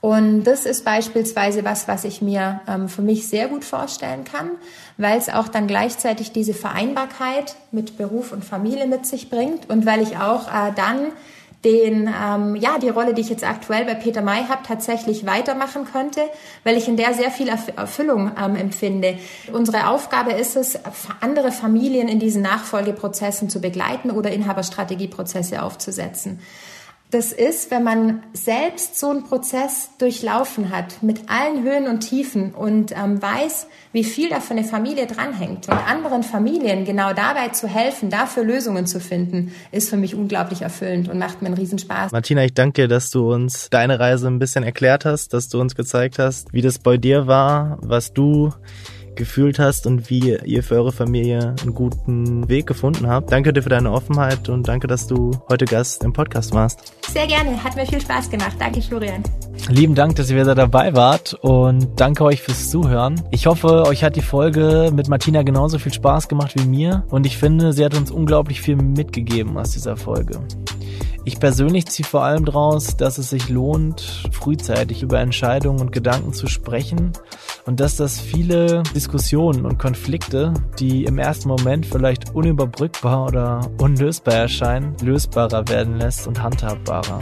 Und 0.00 0.44
das 0.44 0.64
ist 0.64 0.84
beispielsweise 0.84 1.64
was, 1.64 1.88
was 1.88 2.04
ich 2.04 2.22
mir 2.22 2.60
ähm, 2.68 2.88
für 2.88 3.02
mich 3.02 3.26
sehr 3.26 3.48
gut 3.48 3.64
vorstellen 3.64 4.22
kann, 4.24 4.50
weil 4.96 5.18
es 5.18 5.28
auch 5.28 5.48
dann 5.48 5.66
gleichzeitig 5.66 6.30
diese 6.30 6.54
Vereinbarkeit 6.54 7.56
mit 7.72 7.98
Beruf 7.98 8.32
und 8.32 8.44
Familie 8.44 8.86
mit 8.86 9.06
sich 9.06 9.28
bringt 9.28 9.68
und 9.68 9.86
weil 9.86 10.00
ich 10.02 10.16
auch 10.16 10.46
äh, 10.46 10.72
dann 10.76 11.12
den, 11.64 12.08
ähm, 12.08 12.54
ja, 12.54 12.78
die 12.78 12.88
Rolle, 12.88 13.14
die 13.14 13.20
ich 13.20 13.30
jetzt 13.30 13.42
aktuell 13.42 13.84
bei 13.84 13.94
Peter 13.94 14.22
May 14.22 14.44
habe, 14.44 14.62
tatsächlich 14.64 15.26
weitermachen 15.26 15.86
könnte, 15.90 16.20
weil 16.62 16.76
ich 16.76 16.86
in 16.86 16.96
der 16.96 17.14
sehr 17.14 17.32
viel 17.32 17.48
Erfüllung 17.48 18.30
ähm, 18.40 18.54
empfinde. 18.54 19.18
Unsere 19.52 19.88
Aufgabe 19.88 20.32
ist 20.32 20.54
es, 20.54 20.78
andere 21.20 21.50
Familien 21.50 22.06
in 22.06 22.20
diesen 22.20 22.42
Nachfolgeprozessen 22.42 23.50
zu 23.50 23.60
begleiten 23.60 24.12
oder 24.12 24.30
Inhaberstrategieprozesse 24.30 25.60
aufzusetzen. 25.60 26.38
Das 27.10 27.32
ist, 27.32 27.70
wenn 27.70 27.84
man 27.84 28.22
selbst 28.34 29.00
so 29.00 29.08
einen 29.08 29.24
Prozess 29.24 29.88
durchlaufen 29.96 30.68
hat, 30.68 31.02
mit 31.02 31.30
allen 31.30 31.62
Höhen 31.62 31.86
und 31.88 32.00
Tiefen 32.00 32.52
und 32.52 32.92
ähm, 32.92 33.22
weiß, 33.22 33.66
wie 33.92 34.04
viel 34.04 34.28
da 34.28 34.40
für 34.40 34.50
eine 34.50 34.64
Familie 34.64 35.06
dranhängt 35.06 35.68
und 35.68 35.78
anderen 35.88 36.22
Familien 36.22 36.84
genau 36.84 37.14
dabei 37.14 37.48
zu 37.48 37.66
helfen, 37.66 38.10
dafür 38.10 38.44
Lösungen 38.44 38.86
zu 38.86 39.00
finden, 39.00 39.52
ist 39.72 39.88
für 39.88 39.96
mich 39.96 40.14
unglaublich 40.14 40.60
erfüllend 40.60 41.08
und 41.08 41.18
macht 41.18 41.40
mir 41.40 41.46
einen 41.46 41.56
Riesenspaß. 41.56 42.12
Martina, 42.12 42.44
ich 42.44 42.52
danke 42.52 42.82
dir, 42.82 42.88
dass 42.88 43.10
du 43.10 43.32
uns 43.32 43.70
deine 43.70 43.98
Reise 43.98 44.26
ein 44.26 44.38
bisschen 44.38 44.62
erklärt 44.62 45.06
hast, 45.06 45.32
dass 45.32 45.48
du 45.48 45.62
uns 45.62 45.74
gezeigt 45.74 46.18
hast, 46.18 46.52
wie 46.52 46.60
das 46.60 46.78
bei 46.78 46.98
dir 46.98 47.26
war, 47.26 47.78
was 47.80 48.12
du 48.12 48.52
gefühlt 49.18 49.58
hast 49.58 49.86
und 49.86 50.08
wie 50.08 50.36
ihr 50.36 50.62
für 50.62 50.76
eure 50.76 50.92
Familie 50.92 51.54
einen 51.60 51.74
guten 51.74 52.48
Weg 52.48 52.66
gefunden 52.66 53.06
habt. 53.06 53.30
Danke 53.30 53.52
dir 53.52 53.62
für 53.62 53.68
deine 53.68 53.92
Offenheit 53.92 54.48
und 54.48 54.66
danke, 54.66 54.86
dass 54.86 55.06
du 55.06 55.32
heute 55.50 55.66
Gast 55.66 56.04
im 56.04 56.14
Podcast 56.14 56.54
warst. 56.54 56.94
Sehr 57.12 57.26
gerne, 57.26 57.62
hat 57.62 57.76
mir 57.76 57.84
viel 57.84 58.00
Spaß 58.00 58.30
gemacht. 58.30 58.56
Danke, 58.58 58.80
Florian. 58.80 59.22
Lieben 59.68 59.94
Dank, 59.94 60.16
dass 60.16 60.30
ihr 60.30 60.36
wieder 60.36 60.54
dabei 60.54 60.94
wart 60.94 61.34
und 61.34 62.00
danke 62.00 62.24
euch 62.24 62.40
fürs 62.40 62.70
Zuhören. 62.70 63.20
Ich 63.30 63.46
hoffe, 63.46 63.84
euch 63.86 64.04
hat 64.04 64.16
die 64.16 64.22
Folge 64.22 64.90
mit 64.94 65.08
Martina 65.08 65.42
genauso 65.42 65.78
viel 65.78 65.92
Spaß 65.92 66.28
gemacht 66.28 66.54
wie 66.56 66.64
mir 66.64 67.04
und 67.10 67.26
ich 67.26 67.36
finde, 67.36 67.72
sie 67.72 67.84
hat 67.84 67.94
uns 67.94 68.10
unglaublich 68.10 68.62
viel 68.62 68.76
mitgegeben 68.76 69.58
aus 69.58 69.72
dieser 69.72 69.96
Folge. 69.96 70.40
Ich 71.28 71.40
persönlich 71.40 71.84
ziehe 71.84 72.08
vor 72.08 72.24
allem 72.24 72.46
daraus, 72.46 72.96
dass 72.96 73.18
es 73.18 73.28
sich 73.28 73.50
lohnt, 73.50 74.30
frühzeitig 74.32 75.02
über 75.02 75.20
Entscheidungen 75.20 75.78
und 75.78 75.92
Gedanken 75.92 76.32
zu 76.32 76.46
sprechen 76.46 77.12
und 77.66 77.80
dass 77.80 77.96
das 77.96 78.18
viele 78.18 78.82
Diskussionen 78.94 79.66
und 79.66 79.78
Konflikte, 79.78 80.54
die 80.78 81.04
im 81.04 81.18
ersten 81.18 81.50
Moment 81.50 81.84
vielleicht 81.84 82.34
unüberbrückbar 82.34 83.26
oder 83.26 83.60
unlösbar 83.76 84.36
erscheinen, 84.36 84.96
lösbarer 85.02 85.68
werden 85.68 85.98
lässt 85.98 86.26
und 86.26 86.42
handhabbarer. 86.42 87.20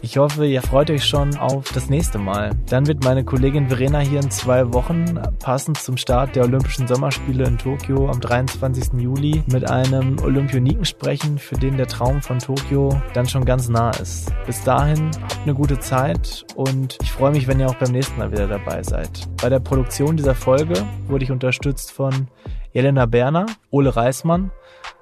Ich 0.00 0.16
hoffe, 0.16 0.46
ihr 0.46 0.62
freut 0.62 0.90
euch 0.92 1.04
schon 1.04 1.36
auf 1.38 1.72
das 1.72 1.90
nächste 1.90 2.18
Mal. 2.18 2.52
Dann 2.70 2.86
wird 2.86 3.02
meine 3.02 3.24
Kollegin 3.24 3.68
Verena 3.68 3.98
hier 3.98 4.20
in 4.20 4.30
zwei 4.30 4.72
Wochen, 4.72 5.20
passend 5.40 5.76
zum 5.76 5.96
Start 5.96 6.36
der 6.36 6.44
Olympischen 6.44 6.86
Sommerspiele 6.86 7.44
in 7.44 7.58
Tokio 7.58 8.08
am 8.08 8.20
23. 8.20 8.92
Juli, 9.00 9.42
mit 9.50 9.68
einem 9.68 10.16
Olympioniken 10.22 10.84
sprechen, 10.84 11.36
für 11.38 11.56
den 11.56 11.76
der 11.76 11.88
Traum 11.88 12.22
von 12.22 12.38
Tokio 12.38 13.02
dann 13.12 13.28
schon 13.28 13.44
ganz 13.44 13.68
nah 13.68 13.90
ist. 13.90 14.32
Bis 14.46 14.62
dahin, 14.62 15.10
habt 15.20 15.40
eine 15.42 15.54
gute 15.54 15.80
Zeit 15.80 16.46
und 16.54 16.96
ich 17.02 17.10
freue 17.10 17.32
mich, 17.32 17.48
wenn 17.48 17.58
ihr 17.58 17.68
auch 17.68 17.74
beim 17.74 17.90
nächsten 17.90 18.18
Mal 18.18 18.30
wieder 18.30 18.46
dabei 18.46 18.84
seid. 18.84 19.28
Bei 19.42 19.48
der 19.48 19.60
Produktion 19.60 20.16
dieser 20.16 20.36
Folge 20.36 20.74
wurde 21.08 21.24
ich 21.24 21.32
unterstützt 21.32 21.90
von 21.90 22.28
Jelena 22.72 23.06
Berner, 23.06 23.46
Ole 23.70 23.96
Reismann, 23.96 24.52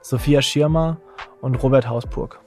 Sophia 0.00 0.40
Schirmer 0.40 0.96
und 1.42 1.62
Robert 1.62 1.86
Hausburg. 1.86 2.40